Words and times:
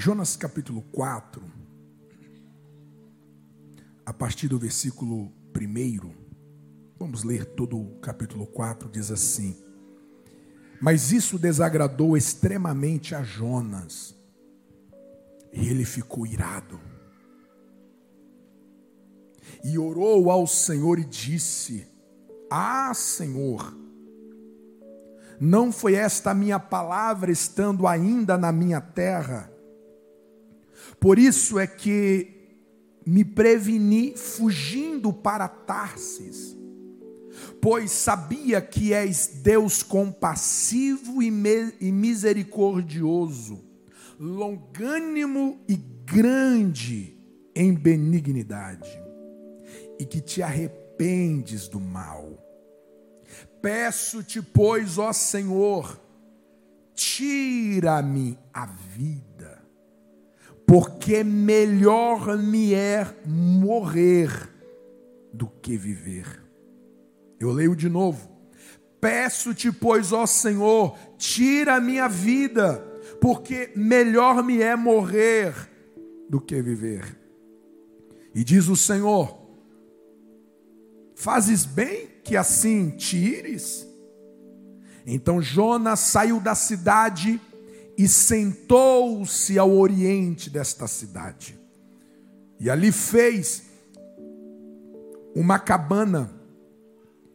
Jonas 0.00 0.36
capítulo 0.36 0.82
4, 0.92 1.42
a 4.06 4.12
partir 4.12 4.46
do 4.46 4.56
versículo 4.56 5.32
1, 5.52 6.14
vamos 6.96 7.24
ler 7.24 7.44
todo 7.44 7.76
o 7.76 7.98
capítulo 7.98 8.46
4, 8.46 8.88
diz 8.88 9.10
assim: 9.10 9.60
Mas 10.80 11.10
isso 11.10 11.36
desagradou 11.36 12.16
extremamente 12.16 13.12
a 13.12 13.24
Jonas, 13.24 14.14
e 15.52 15.68
ele 15.68 15.84
ficou 15.84 16.24
irado. 16.24 16.78
E 19.64 19.76
orou 19.80 20.30
ao 20.30 20.46
Senhor 20.46 21.00
e 21.00 21.04
disse: 21.04 21.88
Ah, 22.48 22.94
Senhor, 22.94 23.76
não 25.40 25.72
foi 25.72 25.94
esta 25.94 26.30
a 26.30 26.34
minha 26.34 26.60
palavra 26.60 27.32
estando 27.32 27.84
ainda 27.84 28.38
na 28.38 28.52
minha 28.52 28.80
terra? 28.80 29.57
Por 31.00 31.18
isso 31.18 31.58
é 31.58 31.66
que 31.66 32.38
me 33.06 33.24
preveni 33.24 34.16
fugindo 34.16 35.12
para 35.12 35.48
Tarsis, 35.48 36.56
pois 37.60 37.90
sabia 37.90 38.60
que 38.60 38.92
és 38.92 39.40
Deus 39.42 39.82
compassivo 39.82 41.22
e, 41.22 41.32
e 41.80 41.90
misericordioso, 41.90 43.64
longânimo 44.18 45.58
e 45.68 45.76
grande 46.04 47.16
em 47.54 47.72
benignidade, 47.72 48.90
e 49.98 50.04
que 50.04 50.20
te 50.20 50.42
arrependes 50.42 51.66
do 51.66 51.80
mal. 51.80 52.44
Peço-te, 53.62 54.40
pois, 54.40 54.98
ó 54.98 55.12
Senhor, 55.12 56.00
tira-me 56.94 58.38
a 58.52 58.66
vida, 58.66 59.57
porque 60.68 61.24
melhor 61.24 62.36
me 62.36 62.74
é 62.74 63.06
morrer 63.24 64.30
do 65.32 65.46
que 65.46 65.78
viver. 65.78 66.44
Eu 67.40 67.50
leio 67.52 67.74
de 67.74 67.88
novo. 67.88 68.28
Peço-te, 69.00 69.72
pois, 69.72 70.12
ó 70.12 70.26
Senhor, 70.26 70.94
tira 71.16 71.76
a 71.76 71.80
minha 71.80 72.06
vida, 72.06 72.84
porque 73.18 73.72
melhor 73.74 74.44
me 74.44 74.60
é 74.60 74.76
morrer 74.76 75.54
do 76.28 76.38
que 76.38 76.60
viver. 76.60 77.18
E 78.34 78.44
diz 78.44 78.68
o 78.68 78.76
Senhor: 78.76 79.40
Fazes 81.14 81.64
bem 81.64 82.08
que 82.22 82.36
assim 82.36 82.90
tires? 82.90 83.88
Então 85.06 85.40
Jonas 85.40 86.00
saiu 86.00 86.38
da 86.38 86.54
cidade 86.54 87.40
e 87.98 88.06
sentou-se 88.06 89.58
ao 89.58 89.76
oriente 89.76 90.48
desta 90.48 90.86
cidade. 90.86 91.58
E 92.60 92.70
ali 92.70 92.92
fez 92.92 93.64
uma 95.34 95.58
cabana 95.58 96.32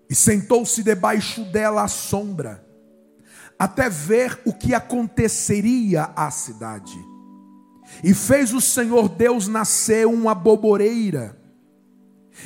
e 0.09 0.15
sentou-se 0.15 0.81
debaixo 0.81 1.43
dela 1.51 1.83
à 1.83 1.87
sombra, 1.89 2.65
até 3.59 3.89
ver 3.89 4.41
o 4.45 4.53
que 4.53 4.73
aconteceria 4.73 6.11
à 6.15 6.31
cidade. 6.31 6.97
E 8.01 8.13
fez 8.13 8.53
o 8.53 8.61
Senhor 8.61 9.09
Deus 9.09 9.49
nascer 9.49 10.07
uma 10.07 10.33
boboreira 10.33 11.43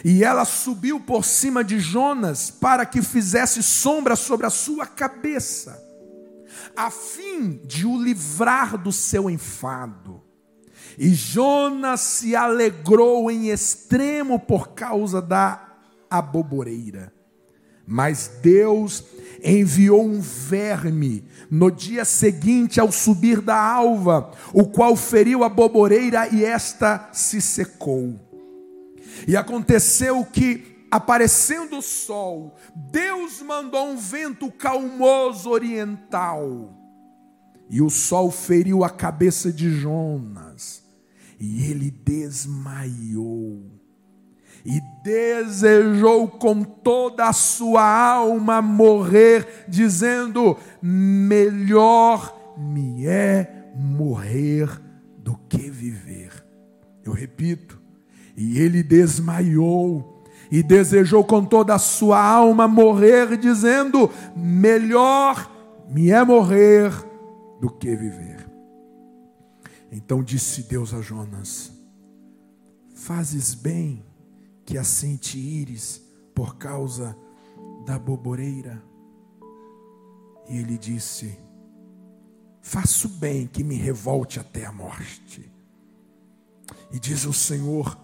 e 0.03 0.23
ela 0.23 0.45
subiu 0.45 0.99
por 0.99 1.23
cima 1.23 1.63
de 1.63 1.79
Jonas 1.79 2.51
para 2.51 2.85
que 2.85 3.01
fizesse 3.01 3.63
sombra 3.63 4.15
sobre 4.15 4.45
a 4.45 4.49
sua 4.49 4.85
cabeça, 4.85 5.81
a 6.75 6.89
fim 6.89 7.61
de 7.65 7.85
o 7.85 8.01
livrar 8.01 8.77
do 8.77 8.91
seu 8.91 9.29
enfado. 9.29 10.21
E 10.97 11.09
Jonas 11.09 12.01
se 12.01 12.35
alegrou 12.35 13.29
em 13.29 13.49
extremo 13.49 14.39
por 14.39 14.69
causa 14.69 15.21
da 15.21 15.77
aboboreira. 16.09 17.13
Mas 17.85 18.39
Deus 18.41 19.03
enviou 19.43 20.05
um 20.05 20.19
verme 20.19 21.23
no 21.49 21.71
dia 21.71 22.03
seguinte 22.03 22.79
ao 22.79 22.91
subir 22.91 23.39
da 23.39 23.55
alva, 23.55 24.31
o 24.53 24.65
qual 24.65 24.95
feriu 24.95 25.43
a 25.43 25.49
boboreira 25.49 26.27
e 26.27 26.43
esta 26.43 27.09
se 27.13 27.39
secou. 27.39 28.19
E 29.25 29.37
aconteceu 29.37 30.25
que, 30.25 30.76
aparecendo 30.89 31.77
o 31.77 31.81
sol, 31.81 32.55
Deus 32.75 33.41
mandou 33.41 33.87
um 33.87 33.97
vento 33.97 34.51
calmoso 34.51 35.49
oriental. 35.49 36.73
E 37.69 37.81
o 37.81 37.89
sol 37.89 38.31
feriu 38.31 38.83
a 38.83 38.89
cabeça 38.89 39.51
de 39.51 39.69
Jonas, 39.69 40.83
e 41.39 41.69
ele 41.69 41.91
desmaiou. 41.91 43.77
E 44.65 44.81
desejou 45.03 46.27
com 46.27 46.63
toda 46.63 47.27
a 47.27 47.33
sua 47.33 47.83
alma 47.83 48.61
morrer, 48.61 49.65
dizendo: 49.67 50.57
Melhor 50.81 52.55
me 52.57 53.05
é 53.05 53.71
morrer 53.75 54.69
do 55.19 55.37
que 55.49 55.69
viver. 55.69 56.45
Eu 57.03 57.13
repito, 57.13 57.79
e 58.35 58.59
ele 58.59 58.83
desmaiou 58.83 60.16
e 60.51 60.63
desejou 60.63 61.23
com 61.23 61.43
toda 61.43 61.75
a 61.75 61.79
sua 61.79 62.21
alma 62.21 62.67
morrer, 62.67 63.37
dizendo: 63.37 64.09
Melhor 64.35 65.51
me 65.89 66.11
é 66.11 66.23
morrer 66.23 66.91
do 67.59 67.69
que 67.69 67.95
viver. 67.95 68.49
Então 69.91 70.23
disse 70.23 70.63
Deus 70.63 70.93
a 70.93 71.01
Jonas: 71.01 71.71
Fazes 72.93 73.53
bem 73.53 74.05
que 74.65 74.77
assim 74.77 75.15
te 75.15 75.37
ires 75.37 76.01
por 76.35 76.57
causa 76.57 77.17
da 77.85 77.97
boboreira. 77.97 78.83
E 80.49 80.57
ele 80.57 80.77
disse: 80.77 81.37
Faço 82.61 83.07
bem 83.09 83.47
que 83.47 83.63
me 83.63 83.75
revolte 83.75 84.39
até 84.39 84.65
a 84.65 84.71
morte. 84.71 85.51
E 86.91 86.99
diz 86.99 87.25
o 87.25 87.33
Senhor: 87.33 87.97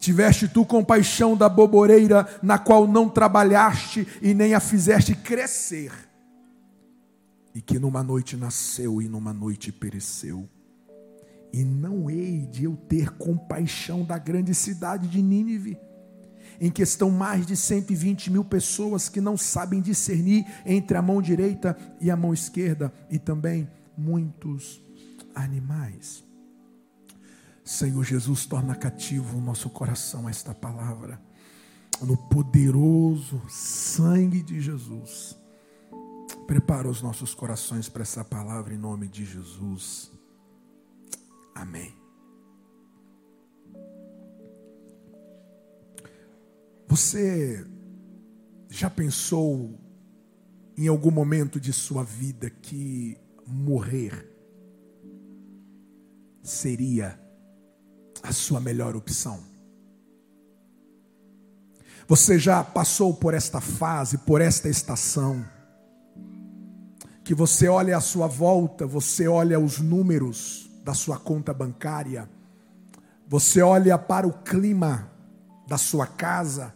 Tiveste 0.00 0.48
tu 0.48 0.64
compaixão 0.64 1.36
da 1.36 1.46
boboreira, 1.46 2.26
na 2.42 2.58
qual 2.58 2.88
não 2.88 3.06
trabalhaste 3.06 4.08
e 4.22 4.32
nem 4.32 4.54
a 4.54 4.60
fizeste 4.60 5.14
crescer, 5.14 5.92
e 7.54 7.60
que 7.60 7.78
numa 7.78 8.02
noite 8.02 8.34
nasceu 8.34 9.02
e 9.02 9.08
numa 9.08 9.34
noite 9.34 9.70
pereceu. 9.70 10.48
E 11.52 11.62
não 11.62 12.08
hei 12.08 12.46
de 12.46 12.64
eu 12.64 12.76
ter 12.76 13.10
compaixão 13.10 14.02
da 14.02 14.16
grande 14.16 14.54
cidade 14.54 15.06
de 15.06 15.20
Nínive, 15.20 15.76
em 16.58 16.70
que 16.70 16.80
estão 16.80 17.10
mais 17.10 17.44
de 17.44 17.54
120 17.54 18.30
mil 18.30 18.44
pessoas 18.44 19.06
que 19.06 19.20
não 19.20 19.36
sabem 19.36 19.82
discernir 19.82 20.46
entre 20.64 20.96
a 20.96 21.02
mão 21.02 21.20
direita 21.20 21.76
e 22.00 22.10
a 22.10 22.16
mão 22.16 22.32
esquerda, 22.32 22.90
e 23.10 23.18
também 23.18 23.68
muitos 23.98 24.82
animais. 25.34 26.29
Senhor 27.70 28.02
Jesus, 28.02 28.46
torna 28.46 28.74
cativo 28.74 29.38
o 29.38 29.40
nosso 29.40 29.70
coração 29.70 30.26
a 30.26 30.30
esta 30.30 30.52
palavra, 30.52 31.22
no 32.02 32.16
poderoso 32.16 33.40
sangue 33.48 34.42
de 34.42 34.60
Jesus. 34.60 35.38
Prepara 36.48 36.88
os 36.88 37.00
nossos 37.00 37.32
corações 37.32 37.88
para 37.88 38.02
essa 38.02 38.24
palavra 38.24 38.74
em 38.74 38.76
nome 38.76 39.06
de 39.06 39.24
Jesus. 39.24 40.10
Amém. 41.54 41.94
Você 46.88 47.64
já 48.68 48.90
pensou 48.90 49.78
em 50.76 50.88
algum 50.88 51.12
momento 51.12 51.60
de 51.60 51.72
sua 51.72 52.02
vida 52.02 52.50
que 52.50 53.16
morrer 53.46 54.28
seria 56.42 57.29
a 58.22 58.32
sua 58.32 58.60
melhor 58.60 58.96
opção. 58.96 59.40
Você 62.06 62.38
já 62.38 62.64
passou 62.64 63.14
por 63.14 63.34
esta 63.34 63.60
fase, 63.60 64.18
por 64.18 64.40
esta 64.40 64.68
estação, 64.68 65.44
que 67.22 67.34
você 67.34 67.68
olha 67.68 67.96
à 67.96 68.00
sua 68.00 68.26
volta, 68.26 68.86
você 68.86 69.28
olha 69.28 69.60
os 69.60 69.78
números 69.78 70.68
da 70.82 70.92
sua 70.92 71.18
conta 71.18 71.54
bancária, 71.54 72.28
você 73.28 73.62
olha 73.62 73.96
para 73.96 74.26
o 74.26 74.32
clima 74.32 75.08
da 75.68 75.78
sua 75.78 76.04
casa, 76.04 76.74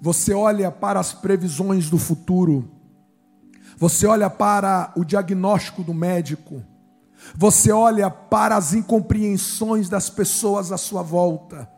você 0.00 0.32
olha 0.32 0.70
para 0.70 1.00
as 1.00 1.12
previsões 1.12 1.90
do 1.90 1.98
futuro, 1.98 2.70
você 3.76 4.06
olha 4.06 4.30
para 4.30 4.92
o 4.96 5.04
diagnóstico 5.04 5.82
do 5.82 5.92
médico, 5.92 6.62
você 7.34 7.72
olha 7.72 8.10
para 8.10 8.56
as 8.56 8.72
incompreensões 8.72 9.88
das 9.88 10.08
pessoas 10.08 10.72
à 10.72 10.76
sua 10.76 11.02
volta. 11.02 11.70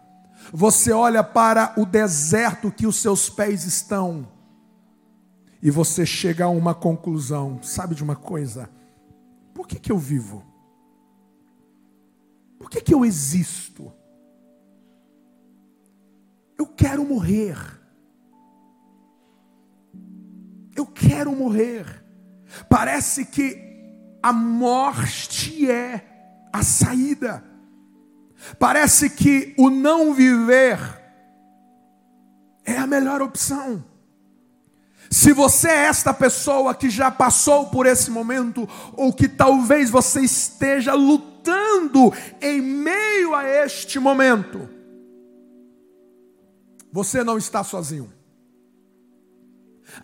Você 0.53 0.93
olha 0.93 1.23
para 1.23 1.75
o 1.77 1.85
deserto 1.85 2.71
que 2.71 2.87
os 2.87 2.97
seus 2.97 3.29
pés 3.29 3.65
estão. 3.65 4.29
E 5.63 5.71
você 5.71 6.07
chega 6.07 6.45
a 6.45 6.49
uma 6.49 6.75
conclusão. 6.75 7.63
Sabe 7.63 7.95
de 7.95 8.03
uma 8.03 8.17
coisa? 8.17 8.71
Por 9.55 9.67
que, 9.67 9.79
que 9.79 9.93
eu 9.93 9.99
vivo? 9.99 10.45
Por 12.59 12.71
que, 12.71 12.81
que 12.81 12.95
eu 12.95 13.05
existo? 13.05 13.93
Eu 16.59 16.67
quero 16.67 17.05
morrer. 17.05 17.57
Eu 20.75 20.87
quero 20.87 21.35
morrer. 21.35 22.05
Parece 22.69 23.27
que 23.27 23.70
a 24.23 24.33
morte 24.33 25.71
é 25.71 26.03
a 26.53 26.63
saída. 26.63 27.45
Parece 28.59 29.11
que 29.11 29.55
o 29.59 29.71
não 29.71 30.13
viver 30.15 30.79
é 32.65 32.77
a 32.77 32.87
melhor 32.87 33.21
opção. 33.23 33.85
Se 35.11 35.33
você 35.33 35.69
é 35.69 35.87
esta 35.87 36.15
pessoa 36.15 36.73
que 36.75 36.89
já 36.89 37.11
passou 37.11 37.67
por 37.67 37.85
esse 37.85 38.11
momento, 38.11 38.69
ou 38.93 39.13
que 39.13 39.29
talvez 39.29 39.91
você 39.91 40.21
esteja 40.21 40.95
lutando 40.95 42.13
em 42.41 42.61
meio 42.61 43.35
a 43.35 43.45
este 43.45 43.99
momento, 43.99 44.69
você 46.93 47.25
não 47.25 47.37
está 47.37 47.65
sozinho. 47.65 48.13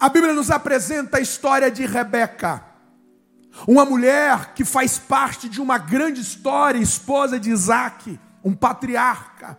A 0.01 0.09
Bíblia 0.09 0.33
nos 0.33 0.51
apresenta 0.51 1.19
a 1.19 1.21
história 1.21 1.71
de 1.71 1.87
Rebeca, 1.87 2.65
uma 3.67 3.85
mulher 3.85 4.55
que 4.55 4.65
faz 4.65 4.99
parte 4.99 5.49
de 5.49 5.61
uma 5.61 5.79
grande 5.79 6.21
história, 6.21 6.79
esposa 6.79 7.39
de 7.39 7.51
Isaac, 7.51 8.19
um 8.45 8.55
patriarca, 8.55 9.59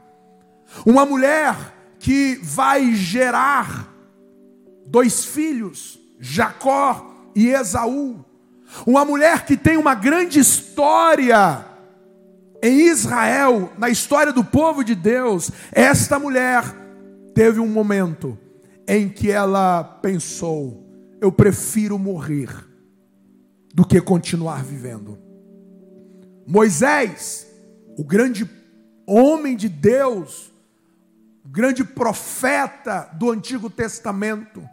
uma 0.85 1.05
mulher 1.05 1.55
que 1.99 2.39
vai 2.43 2.93
gerar 2.93 3.87
dois 4.85 5.25
filhos, 5.25 5.99
Jacó 6.19 7.31
e 7.35 7.49
Esaú. 7.49 8.23
Uma 8.85 9.05
mulher 9.05 9.45
que 9.45 9.55
tem 9.55 9.77
uma 9.77 9.95
grande 9.95 10.39
história 10.39 11.65
em 12.61 12.87
Israel, 12.87 13.71
na 13.77 13.89
história 13.89 14.33
do 14.33 14.43
povo 14.43 14.83
de 14.83 14.93
Deus. 14.93 15.51
Esta 15.71 16.19
mulher 16.19 16.63
teve 17.33 17.59
um 17.59 17.67
momento 17.67 18.37
em 18.87 19.07
que 19.07 19.31
ela 19.31 19.83
pensou: 20.01 20.85
eu 21.21 21.31
prefiro 21.31 21.97
morrer 21.97 22.49
do 23.73 23.85
que 23.85 24.01
continuar 24.01 24.63
vivendo. 24.63 25.17
Moisés, 26.45 27.47
o 27.97 28.03
grande 28.03 28.49
homem 29.05 29.55
de 29.55 29.69
Deus, 29.69 30.51
o 31.45 31.49
grande 31.49 31.83
profeta 31.83 33.09
do 33.13 33.31
Antigo 33.31 33.69
Testamento, 33.69 34.63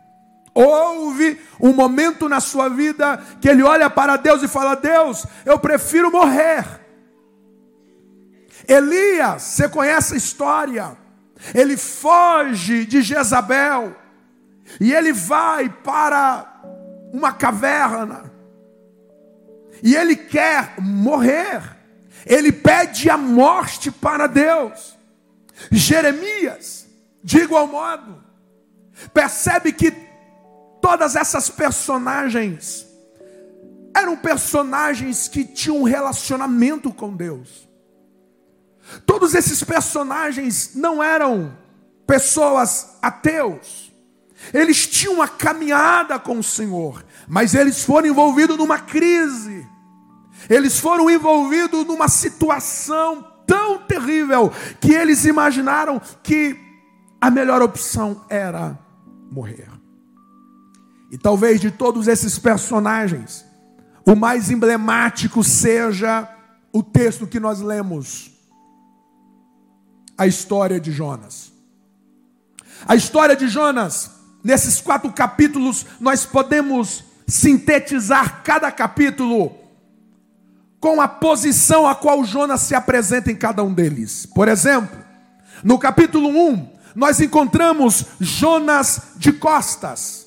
Houve 0.55 1.41
um 1.61 1.73
momento 1.73 2.29
na 2.29 2.39
sua 2.39 2.69
vida 2.69 3.17
que 3.41 3.49
ele 3.49 3.65
olha 3.65 3.91
para 3.91 4.17
Deus 4.17 4.41
e 4.41 4.47
fala: 4.47 4.77
Deus, 4.77 5.27
eu 5.45 5.59
prefiro 5.59 6.13
morrer. 6.13 6.65
Elias, 8.69 9.43
você 9.43 9.69
conhece 9.69 10.15
a 10.15 10.17
história? 10.17 10.97
Ele 11.53 11.77
foge 11.77 12.87
de 12.87 13.03
Jezabel 13.03 13.97
e 14.81 14.95
ele 14.95 15.13
vai 15.13 15.69
para 15.69 16.63
uma 17.13 17.33
caverna 17.33 18.33
e 19.85 19.95
ele 19.95 20.17
quer 20.17 20.81
morrer. 20.81 21.63
Ele 22.27 22.51
pede 22.51 23.09
a 23.09 23.17
morte 23.17 23.91
para 23.91 24.27
Deus. 24.27 24.97
Jeremias, 25.71 26.87
de 27.23 27.39
igual 27.39 27.69
modo, 27.69 28.25
percebe 29.13 29.73
que 29.73 29.93
Todas 30.85 31.17
essas 31.17 31.49
personagens 31.49 32.87
eram 33.97 34.19
personagens 34.19 35.27
que 35.29 35.43
tinham 35.43 35.79
um 35.79 35.83
relacionamento 35.83 36.93
com 36.93 37.17
Deus. 37.17 37.67
Todos 39.07 39.35
esses 39.35 39.65
personagens 39.65 40.73
não 40.75 41.03
eram 41.03 41.57
pessoas 42.07 42.99
ateus. 43.01 43.91
Eles 44.53 44.87
tinham 44.87 45.15
uma 45.15 45.27
caminhada 45.27 46.19
com 46.19 46.39
o 46.39 46.45
Senhor, 46.45 47.03
mas 47.27 47.55
eles 47.55 47.83
foram 47.83 48.09
envolvidos 48.09 48.59
numa 48.59 48.79
crise. 48.79 49.64
Eles 50.49 50.79
foram 50.79 51.11
envolvidos 51.11 51.87
numa 51.87 52.09
situação 52.09 53.25
tão 53.47 53.79
terrível 53.79 54.53
que 54.81 54.93
eles 54.93 55.25
imaginaram 55.25 56.01
que 56.23 56.59
a 57.21 57.31
melhor 57.31 57.63
opção 57.63 58.25
era 58.29 58.79
morrer. 59.31 59.69
E 61.11 61.19
talvez 61.19 61.61
de 61.61 61.71
todos 61.71 62.09
esses 62.09 62.39
personagens, 62.39 63.45
o 64.07 64.15
mais 64.15 64.51
emblemático 64.51 65.43
seja 65.43 66.29
o 66.73 66.83
texto 66.83 67.27
que 67.27 67.39
nós 67.39 67.61
lemos, 67.61 68.31
a 70.19 70.27
história 70.27 70.81
de 70.81 70.93
Jonas. 70.93 71.53
A 72.87 72.95
história 72.95 73.35
de 73.37 73.49
Jonas, 73.49 74.11
nesses 74.43 74.81
quatro 74.81 75.11
capítulos, 75.13 75.87
nós 76.01 76.27
podemos 76.27 77.05
sintetizar 77.27 78.43
cada 78.43 78.71
capítulo 78.71 79.64
com 80.85 81.01
a 81.01 81.09
posição 81.09 81.89
a 81.89 81.95
qual 81.95 82.23
Jonas 82.25 82.61
se 82.61 82.75
apresenta 82.75 83.33
em 83.33 83.35
cada 83.35 83.65
um 83.65 83.73
deles. 83.73 84.27
Por 84.27 84.49
exemplo, 84.49 84.95
no 85.63 85.79
capítulo 85.79 86.29
1, 86.29 86.73
nós 86.95 87.23
encontramos 87.23 88.05
Jonas 88.21 89.01
de 89.17 89.33
costas. 89.33 90.27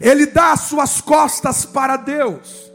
Ele 0.00 0.26
dá 0.26 0.52
as 0.52 0.60
suas 0.60 1.00
costas 1.00 1.64
para 1.64 1.96
Deus. 1.96 2.70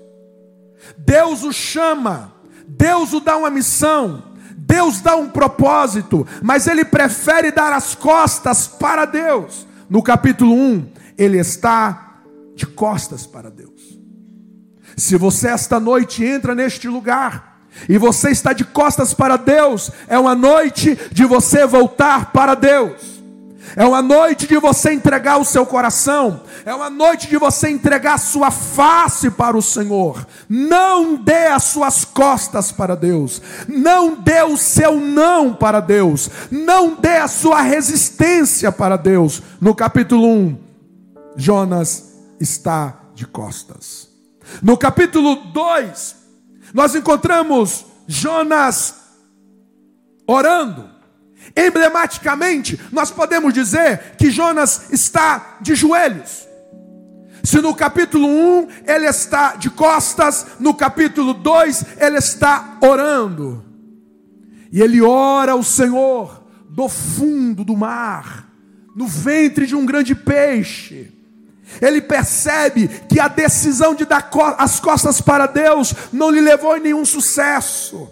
Deus 0.98 1.42
o 1.44 1.54
chama, 1.54 2.34
Deus 2.68 3.14
o 3.14 3.22
dá 3.22 3.38
uma 3.38 3.50
missão, 3.50 4.22
Deus 4.58 5.00
dá 5.00 5.16
um 5.16 5.30
propósito, 5.30 6.28
mas 6.44 6.68
ele 6.68 6.84
prefere 6.84 7.50
dar 7.50 7.72
as 7.72 7.96
costas 7.96 8.68
para 8.68 9.06
Deus. 9.06 9.66
No 9.90 10.04
capítulo 10.04 10.54
1, 10.54 10.92
ele 11.18 11.40
está 11.40 12.20
de 12.54 12.68
costas 12.68 13.26
para 13.26 13.50
Deus. 13.50 14.05
Se 14.96 15.18
você 15.18 15.50
esta 15.50 15.80
noite 15.80 16.24
entra 16.24 16.56
neste 16.56 16.88
lugar, 16.88 17.56
e 17.90 17.98
você 17.98 18.30
está 18.30 18.54
de 18.54 18.64
costas 18.64 19.14
para 19.14 19.36
Deus, 19.36 19.92
é 20.08 20.18
uma 20.18 20.34
noite 20.34 20.98
de 21.12 21.26
você 21.26 21.66
voltar 21.66 22.32
para 22.32 22.56
Deus. 22.56 23.16
É 23.76 23.86
uma 23.86 24.02
noite 24.02 24.48
de 24.48 24.58
você 24.58 24.94
entregar 24.94 25.38
o 25.38 25.44
seu 25.44 25.66
coração. 25.66 26.42
É 26.66 26.74
uma 26.74 26.90
noite 26.90 27.28
de 27.28 27.38
você 27.38 27.70
entregar 27.70 28.14
a 28.14 28.20
sua 28.20 28.50
face 28.50 29.30
para 29.30 29.58
o 29.58 29.62
Senhor. 29.62 30.26
Não 30.48 31.16
dê 31.16 31.48
as 31.48 31.64
suas 31.64 32.06
costas 32.06 32.72
para 32.72 32.96
Deus. 32.96 33.42
Não 33.68 34.16
dê 34.16 34.44
o 34.44 34.56
seu 34.56 35.00
não 35.00 35.54
para 35.54 35.82
Deus. 35.82 36.30
Não 36.50 36.96
dê 36.96 37.18
a 37.18 37.28
sua 37.28 37.62
resistência 37.62 38.72
para 38.72 38.96
Deus. 38.96 39.42
No 39.60 39.76
capítulo 39.76 40.28
1, 40.28 40.58
Jonas 41.36 42.14
está 42.40 43.02
de 43.14 43.26
costas. 43.26 44.05
No 44.62 44.78
capítulo 44.78 45.36
2, 45.36 46.16
nós 46.74 46.96
encontramos 46.96 47.86
Jonas 48.08 48.96
orando. 50.28 50.90
Emblematicamente, 51.56 52.80
nós 52.92 53.12
podemos 53.12 53.54
dizer 53.54 54.16
que 54.18 54.32
Jonas 54.32 54.92
está 54.92 55.58
de 55.62 55.76
joelhos. 55.76 56.48
Se 57.44 57.62
no 57.62 57.76
capítulo 57.76 58.28
1 58.28 58.68
ele 58.88 59.06
está 59.06 59.56
de 59.56 59.70
costas, 59.70 60.48
no 60.60 60.74
capítulo 60.74 61.34
2 61.34 61.86
ele 62.00 62.18
está 62.18 62.78
orando. 62.82 63.64
E 64.72 64.82
ele 64.82 65.02
ora 65.02 65.52
ao 65.52 65.64
Senhor 65.64 66.44
do 66.68 66.90
fundo 66.90 67.64
do 67.64 67.78
mar, 67.78 68.50
no 68.96 69.08
ventre 69.08 69.68
de 69.68 69.76
um 69.76 69.86
grande 69.86 70.16
peixe. 70.16 71.15
Ele 71.82 72.02
percebe 72.02 72.88
que 72.88 73.20
a 73.20 73.28
decisão 73.28 73.94
de 73.96 74.06
dar 74.06 74.30
as 74.58 74.80
costas 74.80 75.20
para 75.20 75.46
Deus 75.46 75.94
não 76.12 76.30
lhe 76.30 76.42
levou 76.42 76.78
em 76.78 76.82
nenhum 76.82 77.06
sucesso. 77.06 78.10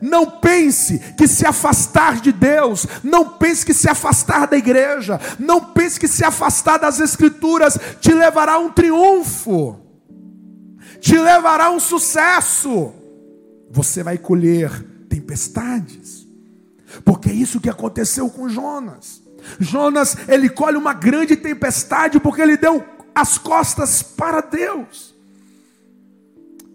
Não 0.00 0.28
pense 0.28 0.98
que 1.16 1.26
se 1.28 1.46
afastar 1.46 2.20
de 2.20 2.32
Deus, 2.32 2.86
não 3.02 3.30
pense 3.30 3.64
que 3.64 3.72
se 3.72 3.88
afastar 3.88 4.46
da 4.46 4.56
igreja, 4.56 5.20
não 5.38 5.60
pense 5.60 5.98
que 5.98 6.08
se 6.08 6.24
afastar 6.24 6.78
das 6.78 7.00
Escrituras 7.00 7.78
te 8.00 8.12
levará 8.12 8.54
a 8.54 8.58
um 8.58 8.70
triunfo, 8.70 9.78
te 11.00 11.16
levará 11.16 11.66
a 11.66 11.70
um 11.70 11.80
sucesso. 11.80 12.92
Você 13.70 14.02
vai 14.02 14.18
colher 14.18 14.70
tempestades, 15.08 16.26
porque 17.04 17.30
é 17.30 17.32
isso 17.32 17.60
que 17.60 17.70
aconteceu 17.70 18.28
com 18.28 18.48
Jonas. 18.48 19.23
Jonas, 19.58 20.16
ele 20.28 20.48
colhe 20.48 20.76
uma 20.76 20.92
grande 20.92 21.36
tempestade 21.36 22.18
porque 22.20 22.42
ele 22.42 22.56
deu 22.56 22.84
as 23.14 23.38
costas 23.38 24.02
para 24.02 24.40
Deus. 24.40 25.14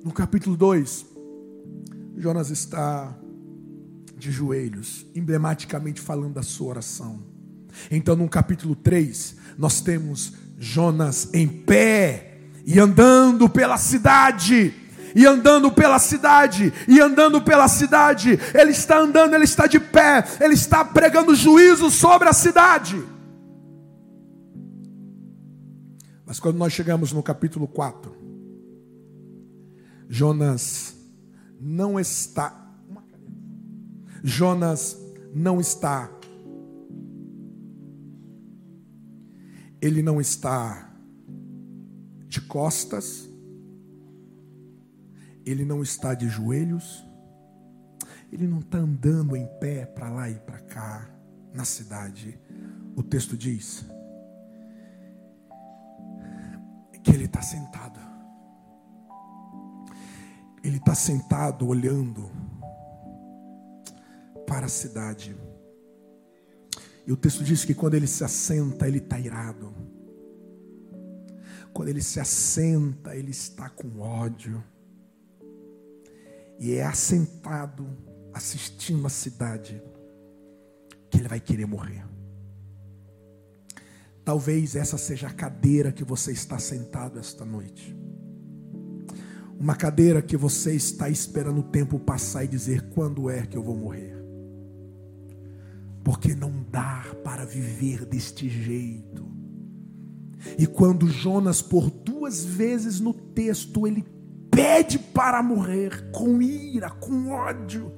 No 0.04 0.12
capítulo 0.12 0.56
2, 0.56 1.06
Jonas 2.18 2.50
está 2.50 3.14
de 4.18 4.32
joelhos, 4.32 5.06
emblematicamente 5.16 6.02
falando 6.02 6.34
da 6.34 6.44
sua 6.44 6.68
oração. 6.70 7.22
Então, 7.90 8.16
no 8.16 8.28
capítulo 8.28 8.76
3, 8.76 9.36
nós 9.58 9.82
temos 9.82 10.34
Jonas 10.58 11.30
em 11.34 11.48
pé 11.48 12.40
e 12.66 12.80
andando 12.80 13.50
pela 13.50 13.78
cidade. 13.78 14.74
E 15.16 15.26
andando 15.26 15.72
pela 15.72 16.00
cidade, 16.00 16.74
e 16.88 17.00
andando 17.00 17.42
pela 17.42 17.68
cidade, 17.68 18.40
ele 18.54 18.72
está 18.72 19.00
andando, 19.00 19.34
ele 19.34 19.44
está 19.44 19.68
de 19.68 19.80
pé, 19.80 20.24
ele 20.40 20.54
está 20.54 20.84
pregando 20.84 21.36
juízo 21.36 21.90
sobre 21.90 22.28
a 22.28 22.34
cidade. 22.34 23.02
Mas 26.26 26.40
quando 26.40 26.58
nós 26.58 26.74
chegamos 26.74 27.12
no 27.12 27.24
capítulo 27.24 27.68
4, 27.68 28.16
Jonas 30.08 30.96
não 31.60 32.00
está. 32.00 32.68
Jonas 34.24 34.98
não 35.34 35.60
está. 35.60 36.12
Ele 39.82 40.02
não 40.02 40.20
está 40.20 40.92
de 42.28 42.42
costas 42.42 43.29
ele 45.52 45.66
não 45.66 45.82
está 45.82 46.14
de 46.14 46.28
joelhos, 46.28 47.04
ele 48.32 48.46
não 48.46 48.60
está 48.60 48.78
andando 48.78 49.36
em 49.36 49.48
pé 49.60 49.86
para 49.86 50.10
lá 50.10 50.30
e 50.30 50.36
para 50.36 50.60
cá, 50.60 51.10
na 51.52 51.66
cidade. 51.66 52.40
O 52.96 53.02
texto 53.02 53.36
diz 53.36 53.84
que 57.02 57.12
ele 57.12 57.26
está 57.26 57.42
sentado. 57.42 58.00
Ele 60.64 60.78
está 60.78 60.94
sentado 60.94 61.68
olhando 61.68 62.30
para 64.46 64.68
a 64.68 64.70
cidade. 64.70 65.36
E 67.08 67.12
o 67.12 67.18
texto 67.18 67.44
diz 67.44 67.66
que 67.66 67.74
quando 67.74 67.96
ele 67.96 68.06
se 68.06 68.24
assenta, 68.24 68.88
ele 68.88 69.00
está 69.00 69.20
irado. 69.20 69.74
Quando 71.74 71.90
ele 71.90 72.04
se 72.04 72.20
assenta, 72.20 73.16
ele 73.16 73.32
está 73.32 73.68
com 73.70 74.00
ódio 74.00 74.64
e 76.60 76.74
é 76.74 76.84
assentado 76.84 77.88
assistindo 78.34 79.06
a 79.08 79.10
cidade 79.10 79.82
que 81.10 81.18
ele 81.18 81.28
vai 81.28 81.40
querer 81.40 81.66
morrer. 81.66 82.06
Talvez 84.24 84.76
essa 84.76 84.98
seja 84.98 85.28
a 85.28 85.34
cadeira 85.34 85.92
que 85.92 86.04
você 86.04 86.32
está 86.32 86.60
sentado 86.60 87.18
esta 87.18 87.44
noite. 87.44 87.98
Uma 89.58 89.76
cadeira 89.76 90.22
que 90.22 90.38
você 90.38 90.74
está 90.74 91.10
esperando 91.10 91.62
o 91.62 91.64
tempo 91.64 91.98
passar 91.98 92.44
e 92.44 92.48
dizer 92.48 92.90
quando 92.90 93.30
é 93.30 93.46
que 93.46 93.58
eu 93.58 93.64
vou 93.64 93.76
morrer. 93.76 94.16
Porque 96.04 96.36
não 96.36 96.64
dá 96.70 97.04
para 97.24 97.46
viver 97.46 98.06
deste 98.06 98.48
jeito. 98.48 99.28
E 100.58 100.66
quando 100.66 101.08
Jonas, 101.08 101.62
por 101.62 101.90
duas 101.90 102.46
vezes 102.46 103.00
no 103.00 103.14
texto, 103.14 103.86
ele 103.86 104.06
pede 104.52 105.00
para 105.00 105.42
morrer 105.42 106.12
com 106.12 106.42
ira, 106.42 106.90
com 106.90 107.32
ódio. 107.32 107.92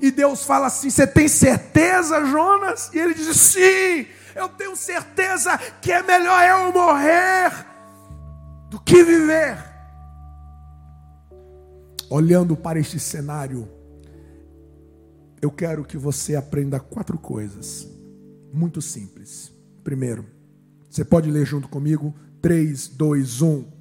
E 0.00 0.10
Deus 0.10 0.44
fala 0.44 0.66
assim: 0.66 0.90
Você 0.90 1.06
tem 1.06 1.28
certeza, 1.28 2.24
Jonas? 2.24 2.90
E 2.92 2.98
ele 2.98 3.14
diz: 3.14 3.36
Sim, 3.36 4.06
eu 4.34 4.48
tenho 4.48 4.76
certeza 4.76 5.56
que 5.80 5.92
é 5.92 6.02
melhor 6.02 6.42
eu 6.48 6.72
morrer 6.72 7.66
do 8.70 8.80
que 8.80 9.02
viver. 9.02 9.58
Olhando 12.08 12.56
para 12.56 12.78
este 12.78 12.98
cenário, 12.98 13.68
eu 15.40 15.50
quero 15.50 15.84
que 15.84 15.96
você 15.96 16.36
aprenda 16.36 16.78
quatro 16.78 17.18
coisas, 17.18 17.88
muito 18.52 18.80
simples. 18.82 19.52
Primeiro, 19.82 20.26
você 20.88 21.04
pode 21.04 21.30
ler 21.30 21.46
junto 21.46 21.68
comigo? 21.68 22.14
3, 22.40 22.88
2, 22.88 23.42
1. 23.42 23.71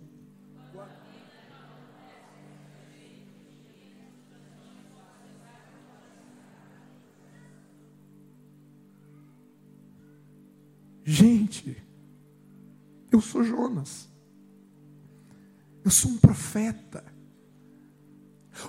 Gente, 11.04 11.82
eu 13.12 13.22
sou 13.22 13.44
Jonas. 13.44 14.10
Eu 15.84 15.92
sou 15.92 16.12
um 16.12 16.18
profeta. 16.18 17.04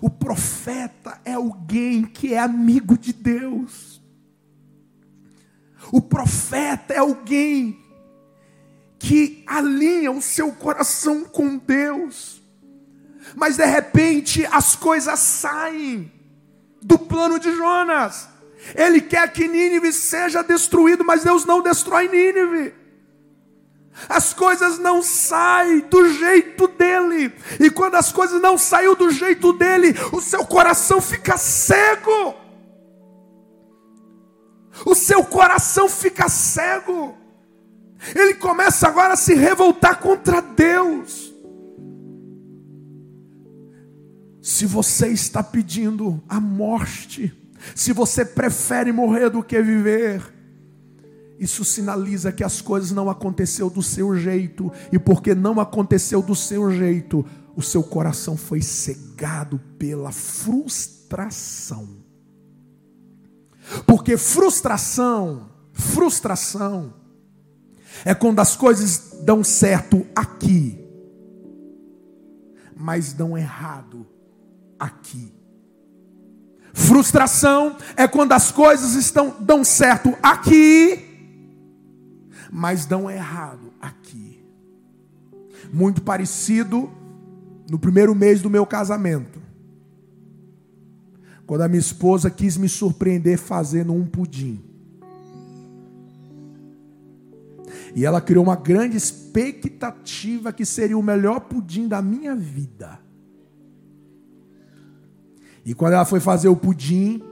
O 0.01 0.09
profeta 0.09 1.21
é 1.25 1.35
alguém 1.35 2.05
que 2.05 2.33
é 2.33 2.39
amigo 2.39 2.97
de 2.97 3.13
Deus. 3.13 4.01
O 5.93 6.01
profeta 6.01 6.95
é 6.95 6.99
alguém 6.99 7.81
que 8.99 9.45
alinha 9.47 10.11
o 10.11 10.23
seu 10.23 10.53
coração 10.53 11.25
com 11.25 11.59
Deus. 11.59 12.41
Mas 13.37 13.57
de 13.57 13.65
repente 13.65 14.47
as 14.47 14.75
coisas 14.75 15.19
saem 15.19 16.11
do 16.81 16.99
plano 16.99 17.39
de 17.39 17.53
Jonas. 17.53 18.29
Ele 18.75 19.01
quer 19.01 19.31
que 19.33 19.49
Nínive 19.49 19.93
seja 19.93 20.43
destruído, 20.43 21.05
mas 21.05 21.25
Deus 21.25 21.45
não 21.45 21.63
destrói 21.63 22.09
Nínive. 22.09 22.75
As 24.09 24.33
coisas 24.33 24.79
não 24.79 25.03
saem 25.03 25.81
do 25.81 26.13
jeito 26.13 26.67
dele. 26.69 27.33
E 27.61 27.71
quando 27.71 27.97
as 27.97 28.11
coisas 28.11 28.41
não 28.41 28.57
saem 28.57 28.95
do 28.95 29.11
jeito 29.11 29.53
dele, 29.53 29.95
o 30.13 30.21
seu 30.21 30.45
coração 30.47 31.01
fica 31.01 31.37
cego. 31.37 32.35
O 34.87 34.95
seu 34.95 35.23
coração 35.25 35.89
fica 35.89 36.29
cego. 36.29 37.17
Ele 38.15 38.35
começa 38.35 38.89
agora 38.89 39.15
a 39.15 39.17
se 39.17 39.35
revoltar 39.35 40.01
contra 40.01 40.41
Deus. 40.41 41.33
Se 44.41 44.67
você 44.67 45.09
está 45.09 45.43
pedindo 45.43 46.21
a 46.29 46.41
morte, 46.41 47.33
se 47.75 47.93
você 47.93 48.25
prefere 48.25 48.93
morrer 48.93 49.31
do 49.31 49.43
que 49.43 49.61
viver, 49.63 50.23
isso 51.39 51.65
sinaliza 51.65 52.31
que 52.31 52.45
as 52.45 52.61
coisas 52.61 52.93
não 52.93 53.11
aconteceu 53.11 53.69
do 53.69 53.83
seu 53.83 54.17
jeito 54.17 54.71
e 54.93 54.99
porque 54.99 55.35
não 55.35 55.59
aconteceu 55.59 56.23
do 56.23 56.37
seu 56.37 56.71
jeito, 56.71 57.25
o 57.57 57.63
seu 57.63 57.83
coração 57.83 58.37
foi 58.37 58.63
cegado 58.63 59.59
pela 59.79 60.13
frustração. 60.13 61.89
Porque 63.87 64.17
frustração, 64.17 65.51
frustração 65.73 66.95
é 68.05 68.15
quando 68.15 68.41
as 68.41 68.57
coisas 68.57 69.19
dão 69.25 69.45
certo 69.45 70.07
aqui, 70.15 70.79
mas 72.77 73.13
dão 73.13 73.37
errado 73.37 74.07
aqui. 74.79 75.33
Frustração 76.73 77.77
é 77.97 78.09
quando 78.09 78.33
as 78.33 78.51
coisas 78.51 78.95
estão 78.95 79.37
dão 79.41 79.63
certo 79.63 80.17
aqui, 80.23 81.05
mas 82.51 82.87
dão 82.87 83.11
errado 83.11 83.73
aqui. 83.81 84.43
Muito 85.73 86.03
parecido 86.03 86.91
no 87.71 87.79
primeiro 87.79 88.15
mês 88.15 88.41
do 88.41 88.51
meu 88.51 88.67
casamento. 88.67 89.41
Quando 91.47 91.63
a 91.63 91.69
minha 91.69 91.81
esposa 91.81 92.31
quis 92.31 92.57
me 92.57 92.69
surpreender 92.69 93.39
fazendo 93.39 93.93
um 93.93 94.07
pudim. 94.07 94.63
E 97.95 98.07
ela 98.07 98.21
criou 98.21 98.45
uma 98.45 98.57
grande 98.57 98.97
expectativa 98.97 100.53
que 100.53 100.65
seria 100.65 100.97
o 100.97 101.03
melhor 101.03 101.41
pudim 101.41 101.87
da 101.87 102.01
minha 102.01 102.35
vida. 102.35 102.99
E 105.65 105.75
quando 105.75 105.95
ela 105.95 106.05
foi 106.05 106.21
fazer 106.21 106.49
o 106.49 106.57
pudim, 106.57 107.23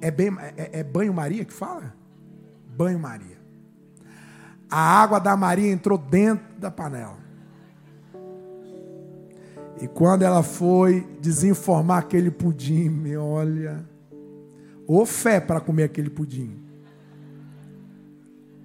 é, 0.00 0.08
é, 0.08 0.80
é 0.80 0.84
banho-maria 0.84 1.44
que 1.44 1.52
fala? 1.52 1.94
Banho-maria. 2.76 3.38
A 4.70 5.02
água 5.02 5.18
da 5.18 5.36
Maria 5.36 5.70
entrou 5.70 5.98
dentro 5.98 6.46
da 6.58 6.70
panela. 6.70 7.18
E 9.80 9.88
quando 9.88 10.22
ela 10.22 10.42
foi 10.42 11.06
desinformar 11.20 11.98
aquele 11.98 12.30
pudim, 12.30 12.88
me 12.88 13.16
olha, 13.16 13.84
ô 14.86 15.04
fé 15.04 15.40
para 15.40 15.60
comer 15.60 15.84
aquele 15.84 16.10
pudim. 16.10 16.56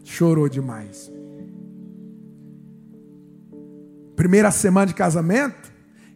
Chorou 0.04 0.48
demais. 0.48 1.12
Primeira 4.16 4.52
semana 4.52 4.88
de 4.88 4.94
casamento, 4.94 5.74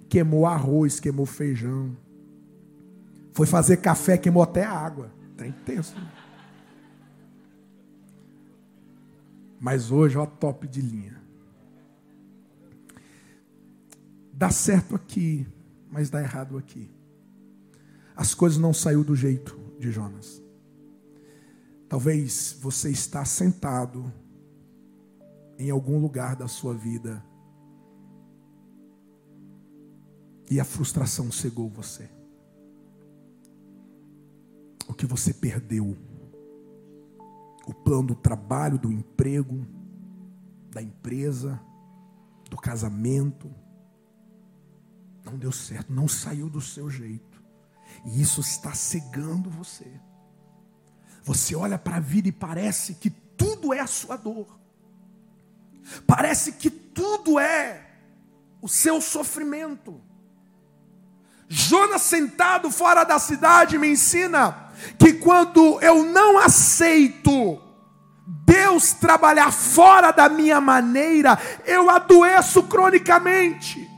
queimou 0.10 0.46
arroz, 0.46 1.00
queimou 1.00 1.26
feijão. 1.26 1.96
Foi 3.32 3.46
fazer 3.46 3.78
café, 3.78 4.18
queimou 4.18 4.44
até 4.44 4.64
água. 4.64 5.12
Tá 5.38 5.48
intenso. 5.48 5.96
Né? 5.96 6.12
Mas 9.60 9.92
hoje, 9.92 10.18
ó, 10.18 10.26
top 10.26 10.68
de 10.68 10.82
linha. 10.82 11.20
Dá 14.34 14.50
certo 14.50 14.96
aqui, 14.96 15.46
mas 15.92 16.10
dá 16.10 16.22
errado 16.22 16.58
aqui. 16.58 16.90
As 18.16 18.34
coisas 18.34 18.58
não 18.58 18.74
saiu 18.74 19.04
do 19.04 19.16
jeito 19.16 19.58
de 19.78 19.92
Jonas. 19.92 20.42
Talvez 21.88 22.58
você 22.62 22.90
está 22.90 23.26
sentado 23.26 24.12
em 25.58 25.70
algum 25.70 26.00
lugar 26.00 26.36
da 26.36 26.48
sua 26.48 26.74
vida 26.74 27.24
E 30.50 30.60
a 30.60 30.66
frustração 30.66 31.32
cegou 31.32 31.70
você. 31.70 32.10
O 34.88 34.94
que 34.94 35.06
você 35.06 35.34
perdeu. 35.34 35.96
O 37.68 37.74
plano 37.74 38.08
do 38.08 38.16
trabalho, 38.16 38.80
do 38.80 38.92
emprego, 38.92 39.66
da 40.72 40.82
empresa, 40.82 41.62
do 42.50 42.58
casamento. 42.58 43.54
Não 45.24 45.38
deu 45.38 45.52
certo, 45.52 45.94
não 45.94 46.08
saiu 46.08 46.50
do 46.50 46.60
seu 46.60 46.90
jeito. 46.90 47.44
E 48.06 48.20
isso 48.20 48.42
está 48.42 48.74
cegando 48.74 49.50
você. 49.50 49.86
Você 51.24 51.56
olha 51.56 51.78
para 51.78 51.98
a 51.98 52.00
vida 52.00 52.28
e 52.28 52.32
parece 52.32 52.96
que 52.96 53.12
tudo 53.12 53.72
é 53.72 53.80
a 53.80 53.88
sua 53.88 54.18
dor. 54.18 54.60
Parece 56.08 56.54
que 56.54 56.72
tudo 56.72 57.40
é 57.40 57.88
o 58.62 58.68
seu 58.68 59.00
sofrimento. 59.00 60.09
Jonas 61.50 62.04
sentado 62.04 62.70
fora 62.70 63.04
da 63.04 63.18
cidade 63.18 63.80
me 63.80 63.90
ensina 63.90 64.70
que 65.00 65.14
quando 65.14 65.82
eu 65.82 66.04
não 66.04 66.38
aceito 66.38 67.60
Deus 68.46 68.94
trabalhar 68.94 69.52
fora 69.52 70.12
da 70.12 70.30
minha 70.30 70.62
maneira, 70.62 71.40
eu 71.66 71.90
adoeço 71.90 72.64
cronicamente. 72.64 73.90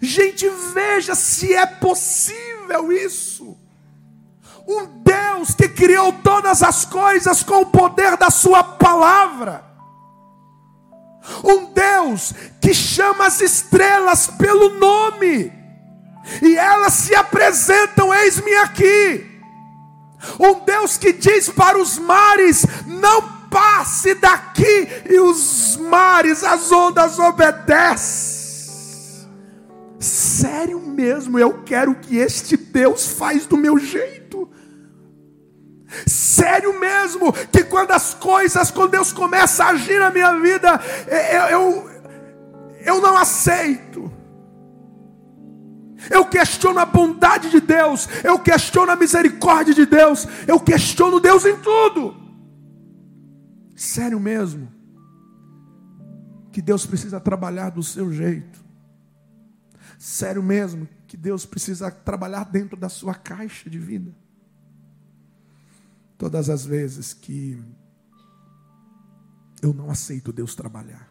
Gente, 0.00 0.48
veja 0.72 1.14
se 1.14 1.52
é 1.52 1.66
possível 1.66 2.90
isso. 2.90 3.58
Um 4.66 5.02
Deus 5.02 5.54
que 5.54 5.68
criou 5.68 6.12
todas 6.12 6.62
as 6.62 6.86
coisas 6.86 7.42
com 7.42 7.60
o 7.62 7.66
poder 7.66 8.16
da 8.16 8.30
Sua 8.30 8.62
palavra. 8.62 9.64
Um 11.44 11.72
Deus 11.72 12.32
que 12.60 12.72
chama 12.72 13.26
as 13.26 13.40
estrelas 13.40 14.26
pelo 14.26 14.78
nome, 14.78 15.52
e 16.42 16.56
elas 16.56 16.94
se 16.94 17.14
apresentam: 17.14 18.12
eis-me 18.12 18.54
aqui. 18.56 19.26
Um 20.38 20.64
Deus 20.64 20.96
que 20.96 21.12
diz 21.12 21.48
para 21.48 21.78
os 21.78 21.98
mares: 21.98 22.66
não 22.86 23.22
passe 23.48 24.14
daqui, 24.14 24.88
e 25.08 25.18
os 25.20 25.76
mares, 25.76 26.44
as 26.44 26.70
ondas 26.70 27.18
obedecem. 27.18 28.38
Sério 29.98 30.80
mesmo, 30.80 31.38
eu 31.38 31.62
quero 31.64 31.94
que 31.96 32.18
este 32.18 32.56
Deus 32.56 33.08
faz 33.08 33.46
do 33.46 33.56
meu 33.56 33.78
jeito. 33.78 34.48
Sério 36.06 36.78
mesmo, 36.78 37.32
que 37.32 37.64
quando 37.64 37.92
as 37.92 38.14
coisas, 38.14 38.70
quando 38.70 38.92
Deus 38.92 39.12
começa 39.12 39.64
a 39.64 39.70
agir 39.70 39.98
na 39.98 40.10
minha 40.10 40.38
vida, 40.38 40.80
eu, 41.32 41.40
eu, 41.46 41.90
eu 42.84 43.00
não 43.00 43.16
aceito. 43.16 44.12
Eu 46.10 46.24
questiono 46.24 46.78
a 46.78 46.86
bondade 46.86 47.50
de 47.50 47.60
Deus, 47.60 48.08
eu 48.24 48.38
questiono 48.38 48.90
a 48.92 48.96
misericórdia 48.96 49.74
de 49.74 49.86
Deus, 49.86 50.26
eu 50.46 50.58
questiono 50.58 51.20
Deus 51.20 51.44
em 51.44 51.56
tudo. 51.58 52.16
Sério 53.76 54.18
mesmo, 54.18 54.72
que 56.50 56.60
Deus 56.60 56.84
precisa 56.84 57.20
trabalhar 57.20 57.70
do 57.70 57.82
seu 57.82 58.12
jeito. 58.12 58.58
Sério 59.98 60.42
mesmo, 60.42 60.88
que 61.06 61.16
Deus 61.16 61.46
precisa 61.46 61.90
trabalhar 61.90 62.44
dentro 62.44 62.76
da 62.76 62.88
sua 62.88 63.14
caixa 63.14 63.68
de 63.68 63.78
vida. 63.78 64.14
Todas 66.16 66.50
as 66.50 66.66
vezes 66.66 67.12
que 67.14 67.62
eu 69.62 69.72
não 69.72 69.90
aceito 69.90 70.32
Deus 70.32 70.54
trabalhar, 70.54 71.07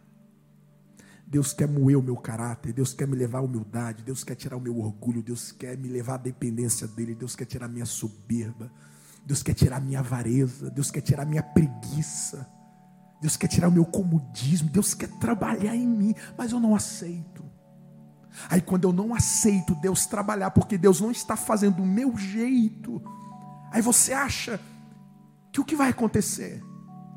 Deus 1.29 1.51
quer 1.51 1.67
moer 1.67 1.97
o 1.97 2.01
meu 2.01 2.15
caráter, 2.15 2.71
Deus 2.71 2.93
quer 2.93 3.05
me 3.05 3.15
levar 3.15 3.39
à 3.39 3.41
humildade, 3.41 4.01
Deus 4.01 4.23
quer 4.23 4.35
tirar 4.35 4.55
o 4.55 4.61
meu 4.61 4.79
orgulho, 4.79 5.21
Deus 5.21 5.51
quer 5.51 5.77
me 5.77 5.89
levar 5.89 6.13
à 6.13 6.17
dependência 6.17 6.87
dEle, 6.87 7.13
Deus 7.13 7.35
quer 7.35 7.43
tirar 7.43 7.65
a 7.65 7.69
minha 7.69 7.85
soberba, 7.85 8.71
Deus 9.25 9.43
quer 9.43 9.53
tirar 9.53 9.77
a 9.77 9.81
minha 9.81 9.99
avareza, 9.99 10.71
Deus 10.71 10.89
quer 10.89 11.01
tirar 11.01 11.23
a 11.23 11.25
minha 11.25 11.43
preguiça, 11.43 12.47
Deus 13.21 13.35
quer 13.35 13.47
tirar 13.49 13.67
o 13.67 13.71
meu 13.71 13.83
comodismo, 13.83 14.69
Deus 14.69 14.93
quer 14.93 15.09
trabalhar 15.19 15.75
em 15.75 15.85
mim, 15.85 16.15
mas 16.37 16.53
eu 16.53 16.61
não 16.61 16.73
aceito. 16.73 17.43
Aí 18.49 18.61
quando 18.61 18.85
eu 18.85 18.93
não 18.93 19.13
aceito 19.13 19.75
Deus 19.75 20.05
trabalhar, 20.05 20.51
porque 20.51 20.77
Deus 20.77 21.01
não 21.01 21.11
está 21.11 21.35
fazendo 21.35 21.77
do 21.77 21.85
meu 21.85 22.15
jeito, 22.15 23.01
aí 23.69 23.81
você 23.81 24.13
acha 24.13 24.61
que 25.51 25.59
o 25.59 25.65
que 25.65 25.75
vai 25.75 25.89
acontecer? 25.89 26.63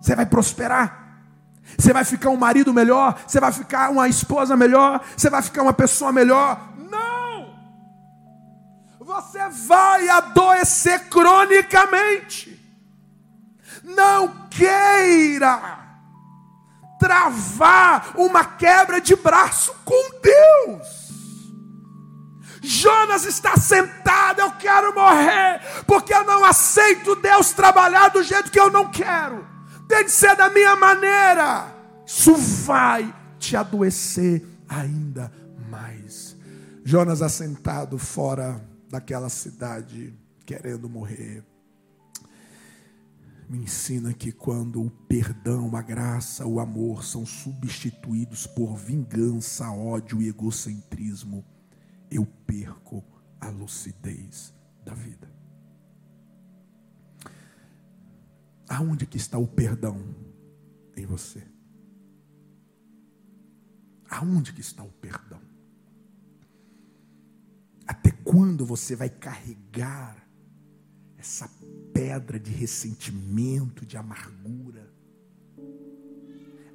Você 0.00 0.16
vai 0.16 0.26
prosperar? 0.26 0.99
Você 1.78 1.92
vai 1.92 2.04
ficar 2.04 2.30
um 2.30 2.36
marido 2.36 2.72
melhor? 2.72 3.18
Você 3.26 3.40
vai 3.40 3.52
ficar 3.52 3.90
uma 3.90 4.08
esposa 4.08 4.56
melhor? 4.56 5.00
Você 5.16 5.30
vai 5.30 5.42
ficar 5.42 5.62
uma 5.62 5.72
pessoa 5.72 6.12
melhor? 6.12 6.60
Não! 6.90 7.54
Você 8.98 9.48
vai 9.48 10.08
adoecer 10.08 11.08
cronicamente. 11.08 12.58
Não 13.82 14.46
queira 14.48 15.80
travar 16.98 18.12
uma 18.14 18.44
quebra 18.44 19.00
de 19.00 19.16
braço 19.16 19.74
com 19.84 20.20
Deus. 20.20 21.00
Jonas 22.62 23.24
está 23.24 23.56
sentado, 23.56 24.40
eu 24.40 24.52
quero 24.52 24.94
morrer, 24.94 25.62
porque 25.86 26.12
eu 26.12 26.24
não 26.24 26.44
aceito 26.44 27.16
Deus 27.16 27.52
trabalhar 27.52 28.08
do 28.08 28.22
jeito 28.22 28.50
que 28.50 28.60
eu 28.60 28.70
não 28.70 28.90
quero, 28.90 29.46
tem 29.90 30.04
de 30.04 30.10
ser 30.12 30.36
da 30.36 30.48
minha 30.48 30.76
maneira. 30.76 31.74
Isso 32.06 32.34
vai 32.36 33.12
te 33.40 33.56
adoecer 33.56 34.46
ainda 34.68 35.32
mais. 35.68 36.36
Jonas 36.84 37.20
assentado 37.20 37.98
fora 37.98 38.64
daquela 38.88 39.28
cidade, 39.28 40.14
querendo 40.46 40.88
morrer. 40.88 41.44
Me 43.48 43.58
ensina 43.58 44.14
que 44.14 44.30
quando 44.30 44.80
o 44.80 44.90
perdão, 44.90 45.74
a 45.74 45.82
graça, 45.82 46.46
o 46.46 46.60
amor 46.60 47.04
são 47.04 47.26
substituídos 47.26 48.46
por 48.46 48.76
vingança, 48.76 49.68
ódio 49.72 50.22
e 50.22 50.28
egocentrismo, 50.28 51.44
eu 52.08 52.24
perco 52.46 53.04
a 53.40 53.48
lucidez 53.48 54.54
da 54.84 54.94
vida. 54.94 55.39
Aonde 58.70 59.04
que 59.04 59.16
está 59.16 59.36
o 59.36 59.48
perdão 59.48 60.00
em 60.96 61.04
você? 61.04 61.42
Aonde 64.08 64.52
que 64.52 64.60
está 64.60 64.84
o 64.84 64.92
perdão? 64.92 65.40
Até 67.84 68.12
quando 68.12 68.64
você 68.64 68.94
vai 68.94 69.10
carregar 69.10 70.24
essa 71.18 71.50
pedra 71.92 72.38
de 72.38 72.52
ressentimento, 72.52 73.84
de 73.84 73.96
amargura? 73.96 74.88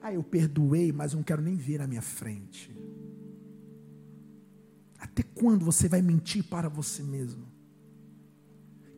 Ah, 0.01 0.13
eu 0.13 0.21
perdoei, 0.21 0.91
mas 0.91 1.13
não 1.13 1.23
quero 1.23 1.41
nem 1.41 1.55
ver 1.55 1.79
na 1.79 1.88
minha 1.88 2.01
frente. 2.01 2.77
Até 4.99 5.23
quando 5.23 5.63
você 5.63 5.88
vai 5.88 6.01
mentir 6.01 6.43
para 6.43 6.67
você 6.67 7.01
mesmo? 7.01 7.47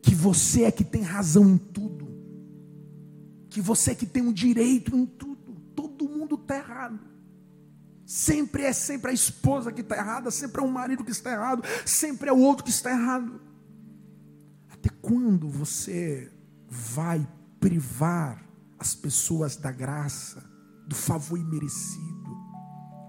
Que 0.02 0.16
você 0.16 0.64
é 0.64 0.72
que 0.72 0.82
tem 0.82 1.02
razão 1.02 1.48
em 1.48 1.58
tudo. 1.58 2.07
Que 3.58 3.62
você 3.62 3.92
que 3.92 4.06
tem 4.06 4.22
um 4.22 4.32
direito 4.32 4.94
em 4.94 5.04
tudo. 5.04 5.52
Todo 5.74 6.08
mundo 6.08 6.36
está 6.36 6.58
errado. 6.58 7.00
Sempre 8.06 8.62
é 8.62 8.72
sempre 8.72 9.10
a 9.10 9.12
esposa 9.12 9.72
que 9.72 9.80
está 9.80 9.96
errada, 9.96 10.30
sempre 10.30 10.62
é 10.62 10.64
o 10.64 10.70
marido 10.70 11.02
que 11.02 11.10
está 11.10 11.32
errado, 11.32 11.64
sempre 11.84 12.30
é 12.30 12.32
o 12.32 12.38
outro 12.38 12.62
que 12.62 12.70
está 12.70 12.92
errado. 12.92 13.40
Até 14.72 14.90
quando 15.02 15.48
você 15.48 16.30
vai 16.68 17.26
privar 17.58 18.48
as 18.78 18.94
pessoas 18.94 19.56
da 19.56 19.72
graça, 19.72 20.40
do 20.86 20.94
favor 20.94 21.36
imerecido? 21.36 22.38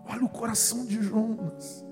Olha 0.08 0.26
o 0.26 0.30
coração 0.30 0.84
de 0.84 1.00
Jonas. 1.04 1.86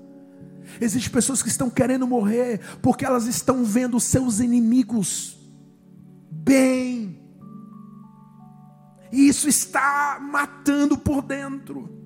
Existem 0.80 1.12
pessoas 1.12 1.44
que 1.44 1.48
estão 1.48 1.70
querendo 1.70 2.08
morrer 2.08 2.60
porque 2.82 3.04
elas 3.04 3.26
estão 3.26 3.62
vendo 3.62 4.00
seus 4.00 4.40
inimigos 4.40 5.38
bem. 6.28 6.97
E 9.10 9.28
isso 9.28 9.48
está 9.48 10.18
matando 10.20 10.98
por 10.98 11.22
dentro. 11.22 11.98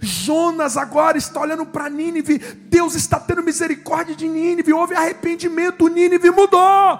Jonas 0.00 0.76
agora 0.76 1.16
está 1.16 1.40
olhando 1.40 1.64
para 1.66 1.88
Nínive. 1.88 2.38
Deus 2.38 2.94
está 2.94 3.18
tendo 3.18 3.42
misericórdia 3.42 4.14
de 4.14 4.28
Nínive. 4.28 4.72
Houve 4.72 4.94
arrependimento. 4.94 5.88
Nínive 5.88 6.30
mudou. 6.30 6.98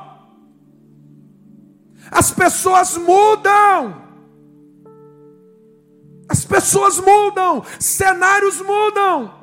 As 2.10 2.30
pessoas 2.30 2.96
mudam. 2.96 4.02
As 6.28 6.44
pessoas 6.44 6.98
mudam. 6.98 7.64
Cenários 7.78 8.60
mudam. 8.60 9.34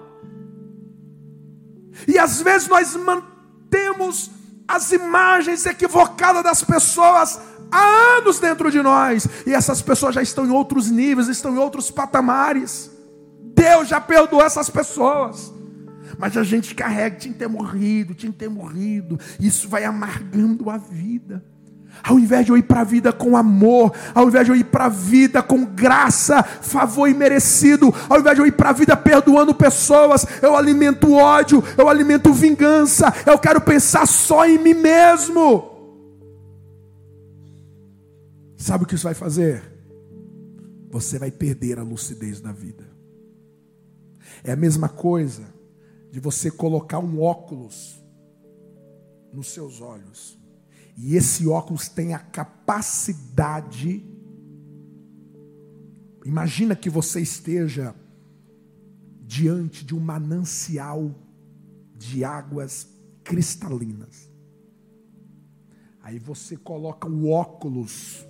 E 2.08 2.18
às 2.18 2.42
vezes 2.42 2.68
nós 2.68 2.96
mantemos 2.96 4.32
as 4.68 4.92
imagens 4.92 5.66
equivocadas 5.66 6.44
das 6.44 6.64
pessoas 6.64 7.40
há 7.76 8.18
anos 8.18 8.40
dentro 8.40 8.72
de 8.72 8.82
nós, 8.82 9.28
e 9.46 9.54
essas 9.54 9.82
pessoas 9.82 10.16
já 10.16 10.22
estão 10.22 10.46
em 10.46 10.52
outros 10.52 10.90
níveis, 10.90 11.28
estão 11.28 11.54
em 11.54 11.58
outros 11.58 11.92
patamares. 11.92 12.92
Deus 13.56 13.88
já 13.88 14.02
perdoou 14.02 14.44
essas 14.44 14.70
pessoas, 14.70 15.54
Mas 16.18 16.38
a 16.38 16.44
gente 16.44 16.74
carrega, 16.74 17.18
tinha 17.18 17.34
que 17.34 17.40
ter 17.40 17.48
morrido, 17.48 18.14
tinha 18.14 18.32
que 18.32 18.38
ter 18.38 18.50
morrido. 18.50 19.20
Isso 19.40 19.68
vai 19.68 19.84
amargando 19.84 20.70
a 20.70 20.78
vida. 20.78 21.44
Ao 22.04 22.20
invés 22.20 22.46
de 22.46 22.52
eu 22.52 22.58
ir 22.58 22.64
para 22.64 22.82
a 22.82 22.84
vida 22.84 23.12
com 23.12 23.36
amor, 23.36 23.92
ao 24.14 24.28
invés 24.28 24.46
de 24.46 24.52
eu 24.52 24.56
ir 24.56 24.66
para 24.66 24.86
a 24.86 24.90
vida 24.90 25.42
com 25.42 25.66
graça, 25.66 26.44
favor 26.44 27.08
imerecido, 27.08 27.94
ao 28.10 28.20
invés 28.20 28.36
de 28.36 28.42
eu 28.42 28.48
ir 28.48 28.52
para 28.52 28.70
a 28.70 28.74
vida 28.74 28.96
perdoando 28.96 29.54
pessoas, 29.54 30.26
eu 30.42 30.56
alimento 30.56 31.14
ódio, 31.14 31.64
eu 31.78 31.90
alimento 31.90 32.34
vingança, 32.34 33.14
eu 33.26 33.38
quero 33.40 33.60
pensar 33.62 34.08
só 34.08 34.46
em 34.46 34.58
mim 34.58 34.74
mesmo. 34.74 35.75
Sabe 38.66 38.84
o 38.84 38.88
que 38.88 38.96
isso 38.96 39.04
vai 39.04 39.14
fazer? 39.14 39.62
Você 40.90 41.20
vai 41.20 41.30
perder 41.30 41.78
a 41.78 41.84
lucidez 41.84 42.42
da 42.42 42.52
vida. 42.52 42.84
É 44.44 44.54
a 44.54 44.56
mesma 44.56 44.90
coisa 44.90 45.54
de 46.12 46.20
você 46.20 46.50
colocar 46.50 46.98
um 46.98 47.22
óculos 47.22 48.04
nos 49.32 49.50
seus 49.50 49.82
olhos 49.82 50.36
e 50.98 51.16
esse 51.16 51.48
óculos 51.48 51.88
tem 51.88 52.16
a 52.16 52.18
capacidade. 52.18 54.04
Imagina 56.26 56.76
que 56.76 56.90
você 56.90 57.22
esteja 57.22 57.94
diante 59.22 59.86
de 59.86 59.94
um 59.94 60.00
manancial 60.00 61.14
de 61.96 62.24
águas 62.24 62.88
cristalinas. 63.24 64.28
Aí 66.02 66.18
você 66.18 66.58
coloca 66.58 67.08
o 67.08 67.30
óculos 67.30 68.26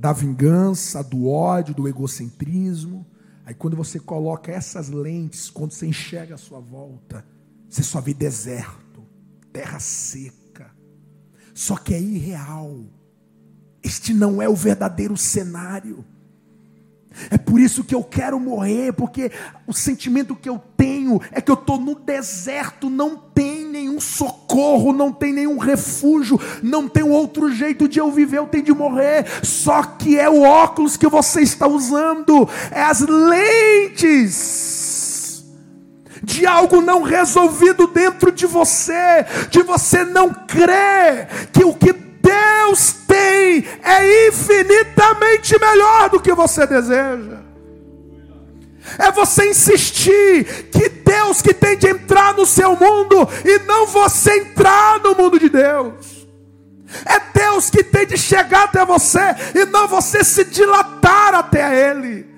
da 0.00 0.12
vingança, 0.12 1.04
do 1.04 1.28
ódio, 1.28 1.74
do 1.74 1.86
egocentrismo. 1.86 3.06
Aí 3.46 3.54
quando 3.54 3.76
você 3.76 4.00
coloca 4.00 4.50
essas 4.50 4.88
lentes, 4.88 5.48
quando 5.48 5.72
você 5.72 5.86
enxerga 5.86 6.34
a 6.34 6.38
sua 6.38 6.58
volta, 6.58 7.24
você 7.68 7.82
só 7.82 8.00
vê 8.00 8.12
deserto, 8.12 9.04
terra 9.52 9.78
seca 9.78 10.40
só 11.60 11.76
que 11.76 11.92
é 11.92 12.00
irreal. 12.00 12.86
Este 13.82 14.14
não 14.14 14.40
é 14.40 14.48
o 14.48 14.54
verdadeiro 14.54 15.14
cenário. 15.14 16.02
É 17.28 17.36
por 17.36 17.60
isso 17.60 17.84
que 17.84 17.94
eu 17.94 18.02
quero 18.02 18.40
morrer, 18.40 18.94
porque 18.94 19.30
o 19.66 19.72
sentimento 19.74 20.34
que 20.34 20.48
eu 20.48 20.58
tenho 20.58 21.20
é 21.30 21.38
que 21.38 21.50
eu 21.50 21.56
estou 21.56 21.78
no 21.78 21.94
deserto, 21.94 22.88
não 22.88 23.14
tem 23.14 23.59
nenhum 23.70 24.00
socorro, 24.00 24.92
não 24.92 25.12
tem 25.12 25.32
nenhum 25.32 25.56
refúgio, 25.58 26.40
não 26.62 26.88
tem 26.88 27.02
outro 27.02 27.50
jeito 27.50 27.88
de 27.88 27.98
eu 27.98 28.10
viver, 28.10 28.38
eu 28.38 28.46
tenho 28.46 28.64
de 28.64 28.74
morrer. 28.74 29.24
Só 29.42 29.82
que 29.82 30.18
é 30.18 30.28
o 30.28 30.42
óculos 30.42 30.96
que 30.96 31.06
você 31.08 31.40
está 31.40 31.66
usando, 31.66 32.48
é 32.70 32.82
as 32.82 33.00
lentes 33.00 34.60
de 36.22 36.46
algo 36.46 36.80
não 36.82 37.02
resolvido 37.02 37.86
dentro 37.86 38.30
de 38.30 38.46
você, 38.46 39.24
de 39.48 39.62
você 39.62 40.04
não 40.04 40.32
crer 40.34 41.48
que 41.52 41.64
o 41.64 41.74
que 41.74 41.92
Deus 41.92 42.92
tem 43.06 43.64
é 43.82 44.28
infinitamente 44.28 45.58
melhor 45.58 46.10
do 46.10 46.20
que 46.20 46.32
você 46.32 46.66
deseja. 46.66 47.49
É 48.98 49.10
você 49.10 49.50
insistir 49.50 50.68
que 50.70 50.88
Deus 50.88 51.42
que 51.42 51.52
tem 51.52 51.76
de 51.76 51.88
entrar 51.88 52.34
no 52.34 52.46
seu 52.46 52.76
mundo 52.76 53.28
e 53.44 53.58
não 53.60 53.86
você 53.86 54.38
entrar 54.38 55.00
no 55.00 55.14
mundo 55.14 55.38
de 55.38 55.48
Deus. 55.48 56.26
É 57.04 57.20
Deus 57.38 57.70
que 57.70 57.84
tem 57.84 58.06
de 58.06 58.16
chegar 58.16 58.64
até 58.64 58.84
você 58.84 59.20
e 59.54 59.64
não 59.66 59.86
você 59.86 60.24
se 60.24 60.44
dilatar 60.44 61.34
até 61.34 61.90
Ele. 61.90 62.29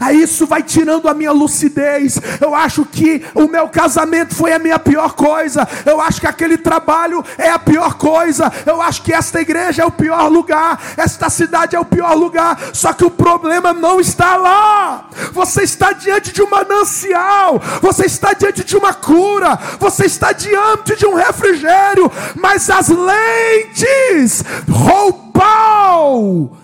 Aí 0.00 0.22
isso 0.22 0.46
vai 0.46 0.62
tirando 0.62 1.08
a 1.08 1.14
minha 1.14 1.32
lucidez. 1.32 2.20
Eu 2.40 2.54
acho 2.54 2.84
que 2.84 3.24
o 3.34 3.48
meu 3.48 3.68
casamento 3.68 4.34
foi 4.34 4.52
a 4.52 4.58
minha 4.58 4.78
pior 4.78 5.14
coisa. 5.14 5.66
Eu 5.84 6.00
acho 6.00 6.20
que 6.20 6.26
aquele 6.26 6.58
trabalho 6.58 7.24
é 7.38 7.50
a 7.50 7.58
pior 7.58 7.94
coisa. 7.94 8.52
Eu 8.66 8.80
acho 8.80 9.02
que 9.02 9.12
esta 9.12 9.40
igreja 9.40 9.82
é 9.82 9.86
o 9.86 9.90
pior 9.90 10.28
lugar. 10.28 10.80
Esta 10.96 11.28
cidade 11.30 11.76
é 11.76 11.80
o 11.80 11.84
pior 11.84 12.14
lugar. 12.14 12.58
Só 12.72 12.92
que 12.92 13.04
o 13.04 13.10
problema 13.10 13.72
não 13.72 14.00
está 14.00 14.36
lá. 14.36 15.08
Você 15.32 15.62
está 15.62 15.92
diante 15.92 16.32
de 16.32 16.42
um 16.42 16.50
manancial. 16.50 17.60
Você 17.80 18.06
está 18.06 18.32
diante 18.32 18.64
de 18.64 18.76
uma 18.76 18.94
cura. 18.94 19.58
Você 19.78 20.06
está 20.06 20.32
diante 20.32 20.96
de 20.96 21.06
um 21.06 21.14
refrigério. 21.14 22.10
Mas 22.34 22.68
as 22.70 22.88
lentes 22.88 24.44
roubam 24.68 26.61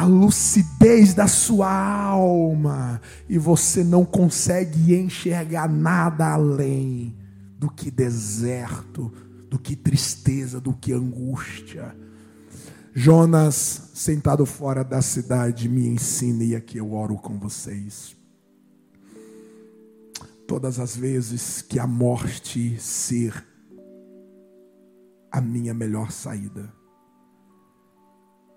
a 0.00 0.04
lucidez 0.06 1.12
da 1.12 1.28
sua 1.28 1.70
alma 1.70 3.02
e 3.28 3.36
você 3.36 3.84
não 3.84 4.02
consegue 4.02 4.94
enxergar 4.94 5.68
nada 5.68 6.32
além 6.32 7.14
do 7.58 7.70
que 7.70 7.90
deserto, 7.90 9.12
do 9.50 9.58
que 9.58 9.76
tristeza, 9.76 10.58
do 10.58 10.72
que 10.72 10.94
angústia. 10.94 11.94
Jonas, 12.94 13.90
sentado 13.92 14.46
fora 14.46 14.82
da 14.82 15.02
cidade, 15.02 15.68
me 15.68 15.86
ensina 15.86 16.44
e 16.44 16.56
aqui 16.56 16.78
eu 16.78 16.94
oro 16.94 17.16
com 17.16 17.38
vocês. 17.38 18.16
Todas 20.48 20.80
as 20.80 20.96
vezes 20.96 21.60
que 21.60 21.78
a 21.78 21.86
morte 21.86 22.74
ser 22.80 23.46
a 25.30 25.42
minha 25.42 25.74
melhor 25.74 26.10
saída, 26.10 26.79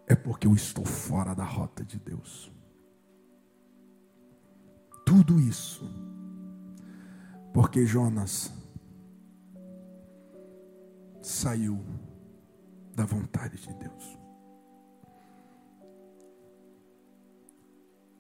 é 0.08 0.16
porque 0.16 0.48
eu 0.48 0.54
estou 0.54 0.86
fora 0.86 1.34
da 1.34 1.44
rota 1.44 1.84
de 1.84 2.00
Deus. 2.00 2.52
Tudo 5.06 5.40
isso 5.40 5.84
porque 7.54 7.86
Jonas 7.86 8.52
saiu 11.22 11.84
da 12.96 13.06
vontade 13.06 13.58
de 13.58 13.74
Deus. 13.76 14.20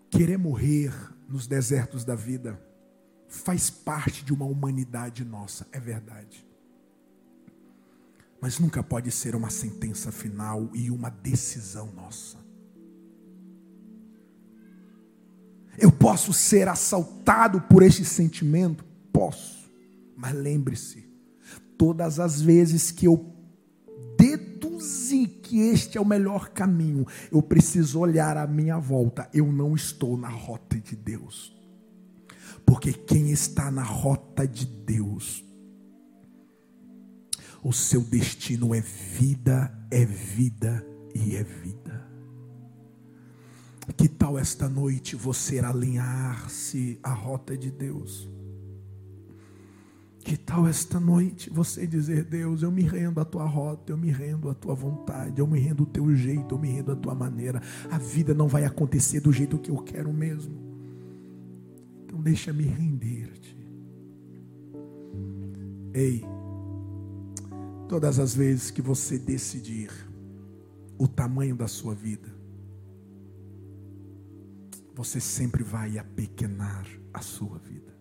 Querer 0.09 0.37
morrer 0.37 0.93
nos 1.27 1.47
desertos 1.47 2.05
da 2.05 2.15
vida 2.15 2.61
faz 3.27 3.69
parte 3.69 4.23
de 4.23 4.31
uma 4.31 4.45
humanidade 4.45 5.25
nossa, 5.25 5.67
é 5.71 5.79
verdade 5.79 6.52
mas 8.43 8.59
nunca 8.59 8.83
pode 8.83 9.09
ser 9.09 9.37
uma 9.37 9.49
sentença 9.49 10.11
final 10.11 10.69
e 10.73 10.91
uma 10.91 11.09
decisão 11.09 11.89
nossa. 11.95 12.37
Eu 15.77 15.89
posso 15.89 16.33
ser 16.33 16.67
assaltado 16.67 17.61
por 17.61 17.81
este 17.81 18.03
sentimento? 18.03 18.83
Posso, 19.13 19.71
mas 20.17 20.33
lembre-se, 20.33 21.07
todas 21.77 22.19
as 22.19 22.41
vezes 22.41 22.91
que 22.91 23.07
eu 23.07 23.33
deduzi 24.19 25.25
que 25.25 25.61
este 25.61 25.97
é 25.97 26.01
o 26.01 26.05
melhor 26.05 26.49
caminho, 26.49 27.07
eu 27.31 27.41
preciso 27.41 27.97
olhar 27.97 28.35
à 28.35 28.45
minha 28.45 28.77
volta, 28.77 29.29
eu 29.33 29.49
não 29.53 29.73
estou 29.73 30.17
na 30.17 30.27
rota 30.27 30.77
de 30.77 30.97
Deus. 30.97 31.55
Porque 32.65 32.91
quem 32.91 33.31
está 33.31 33.71
na 33.71 33.83
rota 33.83 34.45
de 34.45 34.65
Deus 34.65 35.45
o 37.63 37.71
seu 37.71 38.01
destino 38.01 38.75
é 38.75 38.81
vida, 38.81 39.73
é 39.89 40.05
vida 40.05 40.85
e 41.15 41.35
é 41.35 41.43
vida. 41.43 42.03
Que 43.97 44.07
tal 44.07 44.37
esta 44.37 44.67
noite 44.67 45.15
você 45.15 45.59
alinhar-se 45.59 46.99
à 47.01 47.13
rota 47.13 47.57
de 47.57 47.71
Deus? 47.71 48.29
Que 50.19 50.37
tal 50.37 50.67
esta 50.67 50.99
noite 50.99 51.49
você 51.49 51.85
dizer, 51.85 52.23
Deus, 52.23 52.63
eu 52.63 52.71
me 52.71 52.83
rendo 52.83 53.19
à 53.19 53.25
tua 53.25 53.45
rota, 53.45 53.91
eu 53.91 53.97
me 53.97 54.09
rendo 54.09 54.49
à 54.49 54.53
tua 54.53 54.73
vontade, 54.73 55.39
eu 55.39 55.47
me 55.47 55.59
rendo 55.59 55.83
ao 55.83 55.87
teu 55.87 56.15
jeito, 56.15 56.55
eu 56.55 56.59
me 56.59 56.69
rendo 56.69 56.93
à 56.93 56.95
tua 56.95 57.13
maneira. 57.13 57.61
A 57.91 57.97
vida 57.97 58.33
não 58.33 58.47
vai 58.47 58.63
acontecer 58.63 59.19
do 59.19 59.33
jeito 59.33 59.57
que 59.57 59.69
eu 59.69 59.77
quero 59.77 60.13
mesmo. 60.13 60.55
Então 62.05 62.21
deixa-me 62.21 62.63
render-te. 62.63 63.57
Ei, 65.93 66.25
Todas 67.93 68.17
as 68.17 68.33
vezes 68.33 68.71
que 68.71 68.81
você 68.81 69.19
decidir 69.19 69.91
o 70.97 71.07
tamanho 71.07 71.55
da 71.55 71.67
sua 71.67 71.93
vida, 71.93 72.27
você 74.95 75.19
sempre 75.19 75.61
vai 75.61 75.99
apequenar 75.99 76.87
a 77.13 77.21
sua 77.21 77.59
vida. 77.59 77.95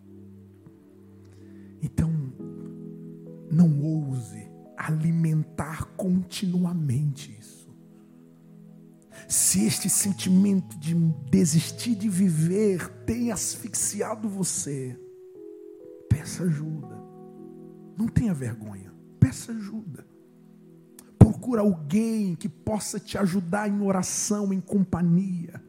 Então, 1.83 2.11
não 3.51 3.83
ouse 3.83 4.51
alimentar 4.79 5.85
continuamente 5.95 7.37
isso. 7.39 7.69
Se 9.29 9.63
este 9.67 9.91
sentimento 9.91 10.79
de 10.79 10.95
desistir 11.31 11.97
de 11.97 12.09
viver 12.09 12.89
tem 13.05 13.31
asfixiado 13.31 14.27
você, 14.27 14.99
peça 16.09 16.45
ajuda. 16.45 16.99
Não 17.95 18.09
tenha 18.09 18.33
vergonha 18.33 18.92
peça 19.33 19.53
ajuda. 19.53 20.05
Procura 21.19 21.63
alguém 21.63 22.35
que 22.35 22.49
possa 22.49 23.01
te 23.01 23.17
ajudar 23.17 23.67
em 23.67 23.81
oração, 23.81 24.53
em 24.53 24.61
companhia. 24.61 25.63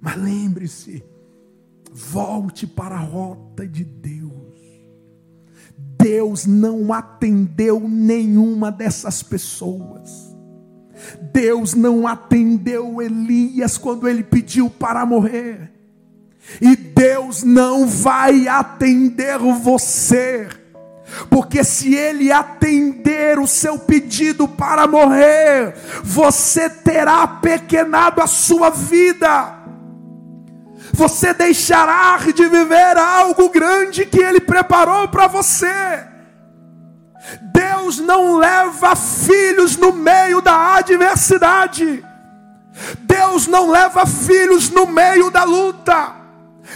Mas 0.00 0.16
lembre-se, 0.16 1.04
volte 1.92 2.66
para 2.66 2.94
a 2.94 3.00
rota 3.00 3.68
de 3.68 3.84
Deus. 3.84 4.32
Deus 6.00 6.46
não 6.46 6.92
atendeu 6.92 7.86
nenhuma 7.86 8.72
dessas 8.72 9.22
pessoas. 9.22 10.34
Deus 11.32 11.74
não 11.74 12.06
atendeu 12.06 13.02
Elias 13.02 13.76
quando 13.76 14.08
ele 14.08 14.24
pediu 14.24 14.70
para 14.70 15.04
morrer. 15.04 15.70
E 16.60 16.74
Deus 16.74 17.42
não 17.42 17.86
vai 17.86 18.48
atender 18.48 19.38
você. 19.38 20.48
Porque 21.30 21.64
se 21.64 21.94
ele 21.94 22.30
atender 22.30 23.38
o 23.38 23.46
seu 23.46 23.78
pedido 23.78 24.46
para 24.46 24.86
morrer, 24.86 25.74
você 26.02 26.70
terá 26.70 27.26
pequenado 27.26 28.20
a 28.20 28.26
sua 28.26 28.70
vida. 28.70 29.54
Você 30.92 31.34
deixará 31.34 32.18
de 32.18 32.46
viver 32.46 32.96
algo 32.96 33.50
grande 33.50 34.06
que 34.06 34.20
ele 34.20 34.40
preparou 34.40 35.08
para 35.08 35.26
você. 35.26 36.06
Deus 37.52 37.98
não 37.98 38.36
leva 38.36 38.94
filhos 38.96 39.76
no 39.76 39.92
meio 39.92 40.40
da 40.40 40.76
adversidade. 40.76 42.04
Deus 43.00 43.46
não 43.46 43.70
leva 43.70 44.06
filhos 44.06 44.70
no 44.70 44.86
meio 44.86 45.30
da 45.30 45.44
luta. 45.44 46.17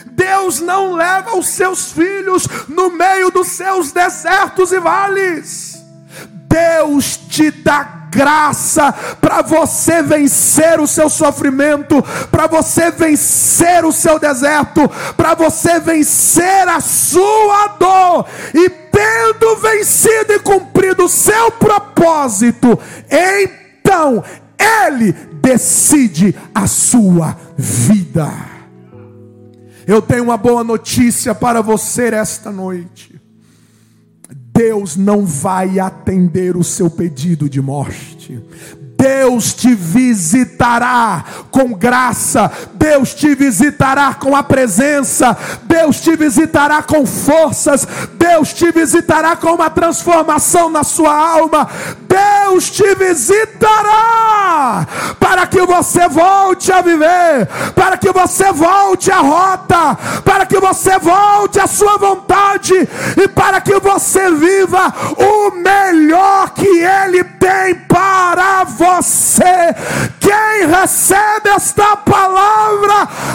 Deus 0.06 0.60
não 0.60 0.94
leva 0.94 1.36
os 1.36 1.48
seus 1.48 1.92
filhos 1.92 2.46
no 2.68 2.90
meio 2.90 3.30
dos 3.30 3.48
seus 3.48 3.92
desertos 3.92 4.72
e 4.72 4.80
vales. 4.80 5.82
Deus 6.48 7.16
te 7.16 7.50
dá 7.50 8.02
graça 8.12 8.92
para 9.20 9.40
você 9.40 10.02
vencer 10.02 10.78
o 10.78 10.86
seu 10.86 11.08
sofrimento, 11.08 12.02
para 12.30 12.46
você 12.46 12.90
vencer 12.90 13.84
o 13.86 13.92
seu 13.92 14.18
deserto, 14.18 14.86
para 15.16 15.34
você 15.34 15.80
vencer 15.80 16.68
a 16.68 16.78
sua 16.80 17.68
dor 17.78 18.26
e 18.52 18.68
tendo 18.68 19.56
vencido 19.56 20.34
e 20.34 20.38
cumprido 20.40 21.04
o 21.04 21.08
seu 21.08 21.50
propósito, 21.52 22.78
então 23.10 24.22
ele 24.86 25.12
decide 25.40 26.36
a 26.54 26.66
sua 26.66 27.34
vida. 27.56 28.51
Eu 29.86 30.00
tenho 30.00 30.24
uma 30.24 30.36
boa 30.36 30.62
notícia 30.62 31.34
para 31.34 31.60
você 31.60 32.08
esta 32.08 32.50
noite. 32.50 33.20
Deus 34.54 34.96
não 34.96 35.24
vai 35.24 35.80
atender 35.80 36.56
o 36.56 36.62
seu 36.62 36.90
pedido 36.90 37.48
de 37.48 37.60
morte. 37.60 38.42
Deus 38.96 39.52
te 39.52 39.74
visitará 39.74 41.24
com 41.50 41.72
graça, 41.72 42.48
Deus 42.82 43.14
te 43.14 43.32
visitará 43.36 44.12
com 44.12 44.34
a 44.34 44.42
presença, 44.42 45.36
Deus 45.62 46.00
te 46.00 46.16
visitará 46.16 46.82
com 46.82 47.06
forças, 47.06 47.86
Deus 48.14 48.52
te 48.52 48.72
visitará 48.72 49.36
com 49.36 49.54
uma 49.54 49.70
transformação 49.70 50.68
na 50.68 50.82
sua 50.82 51.14
alma, 51.14 51.68
Deus 52.08 52.68
te 52.70 52.92
visitará 52.96 54.84
para 55.20 55.46
que 55.46 55.64
você 55.64 56.08
volte 56.08 56.72
a 56.72 56.80
viver, 56.80 57.46
para 57.74 57.96
que 57.96 58.10
você 58.10 58.50
volte 58.50 59.12
à 59.12 59.18
rota, 59.18 59.96
para 60.24 60.44
que 60.44 60.58
você 60.58 60.98
volte 60.98 61.60
à 61.60 61.68
sua 61.68 61.96
vontade 61.96 62.74
e 63.16 63.28
para 63.28 63.60
que 63.60 63.78
você 63.78 64.28
viva 64.32 64.92
o 65.16 65.52
melhor 65.52 66.50
que 66.50 66.66
Ele 66.66 67.22
tem 67.22 67.76
para 67.86 68.64
você. 68.64 69.74
Quem 70.18 70.66
recebe 70.66 71.48
esta 71.50 71.96
palavra, 71.96 72.71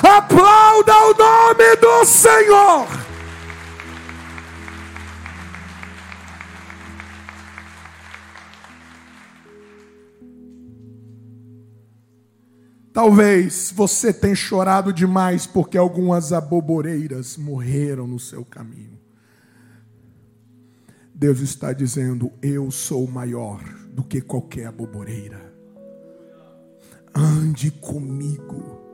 aplauda 0.03 0.93
o 0.93 1.13
nome 1.13 1.75
do 1.77 2.05
Senhor. 2.05 3.07
Talvez 12.97 13.71
você 13.75 14.11
tenha 14.11 14.33
chorado 14.33 14.91
demais 14.91 15.45
porque 15.45 15.77
algumas 15.77 16.33
aboboreiras 16.33 17.37
morreram 17.37 18.07
no 18.07 18.19
seu 18.19 18.43
caminho. 18.43 18.97
Deus 21.13 21.39
está 21.39 21.73
dizendo: 21.73 22.31
Eu 22.41 22.71
sou 22.71 23.07
maior 23.07 23.63
do 23.89 24.03
que 24.03 24.19
qualquer 24.19 24.65
aboboreira. 24.65 25.53
Ande 27.13 27.69
comigo. 27.69 28.86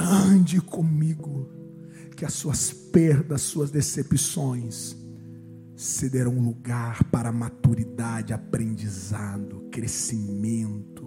Ande 0.00 0.60
comigo. 0.60 1.48
Que 2.16 2.24
as 2.24 2.34
suas 2.34 2.72
perdas, 2.72 3.42
suas 3.42 3.70
decepções 3.70 4.96
cederão 5.76 6.38
lugar 6.38 7.04
para 7.04 7.32
maturidade, 7.32 8.34
aprendizado, 8.34 9.68
crescimento 9.70 11.00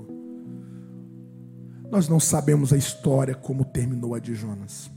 nós 1.93 2.09
não 2.09 2.19
sabemos 2.19 2.73
a 2.73 2.75
história 2.75 3.35
como 3.35 3.63
terminou 3.63 4.15
a 4.15 4.19
de 4.19 4.33
Jonas. 4.33 4.89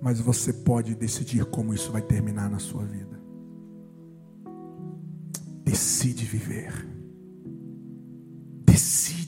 Mas 0.00 0.20
você 0.20 0.52
pode 0.52 0.94
decidir 0.94 1.44
como 1.46 1.74
isso 1.74 1.90
vai 1.90 2.00
terminar 2.00 2.48
na 2.48 2.60
sua 2.60 2.84
vida. 2.84 3.20
Decide 5.64 6.24
viver. 6.24 6.72
Decide. 8.64 9.19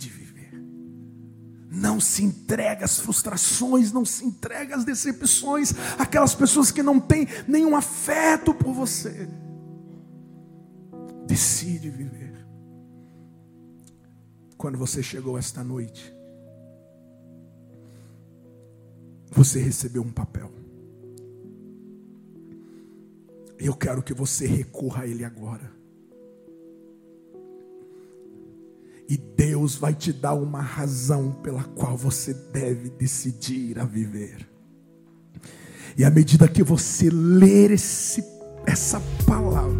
Não 1.74 1.98
se 1.98 2.22
entrega 2.22 2.85
às 2.85 3.00
frustrações, 3.00 3.90
não 3.90 4.04
se 4.04 4.26
entrega 4.26 4.76
às 4.76 4.85
decepções, 4.85 5.72
aquelas 5.98 6.35
pessoas 6.35 6.70
que 6.70 6.82
não 6.82 7.00
têm 7.00 7.26
nenhum 7.48 7.74
afeto 7.74 8.52
por 8.52 8.74
você. 8.74 9.26
Decide 11.26 11.88
viver 11.88 12.22
quando 14.62 14.78
você 14.78 15.02
chegou 15.02 15.37
esta 15.37 15.64
noite, 15.64 16.14
você 19.32 19.58
recebeu 19.58 20.02
um 20.02 20.12
papel. 20.12 20.52
Eu 23.58 23.74
quero 23.74 24.04
que 24.04 24.14
você 24.14 24.46
recorra 24.46 25.02
a 25.02 25.06
ele 25.08 25.24
agora. 25.24 25.82
E 29.08 29.16
Deus 29.16 29.76
vai 29.76 29.94
te 29.94 30.12
dar 30.12 30.34
uma 30.34 30.60
razão 30.60 31.32
pela 31.42 31.64
qual 31.64 31.96
você 31.96 32.32
deve 32.52 32.90
decidir 32.90 33.78
a 33.78 33.84
viver. 33.84 34.48
E 35.96 36.04
à 36.04 36.10
medida 36.10 36.48
que 36.48 36.62
você 36.62 37.10
ler 37.10 37.70
esse, 37.70 38.24
essa 38.66 39.00
palavra, 39.26 39.78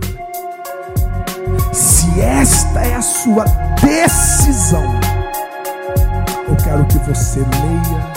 se 1.73 2.21
esta 2.21 2.81
é 2.81 2.95
a 2.95 3.03
sua 3.03 3.45
decisão, 3.81 5.01
eu 6.49 6.57
quero 6.57 6.87
que 6.87 6.99
você 6.99 7.41
leia 7.41 8.13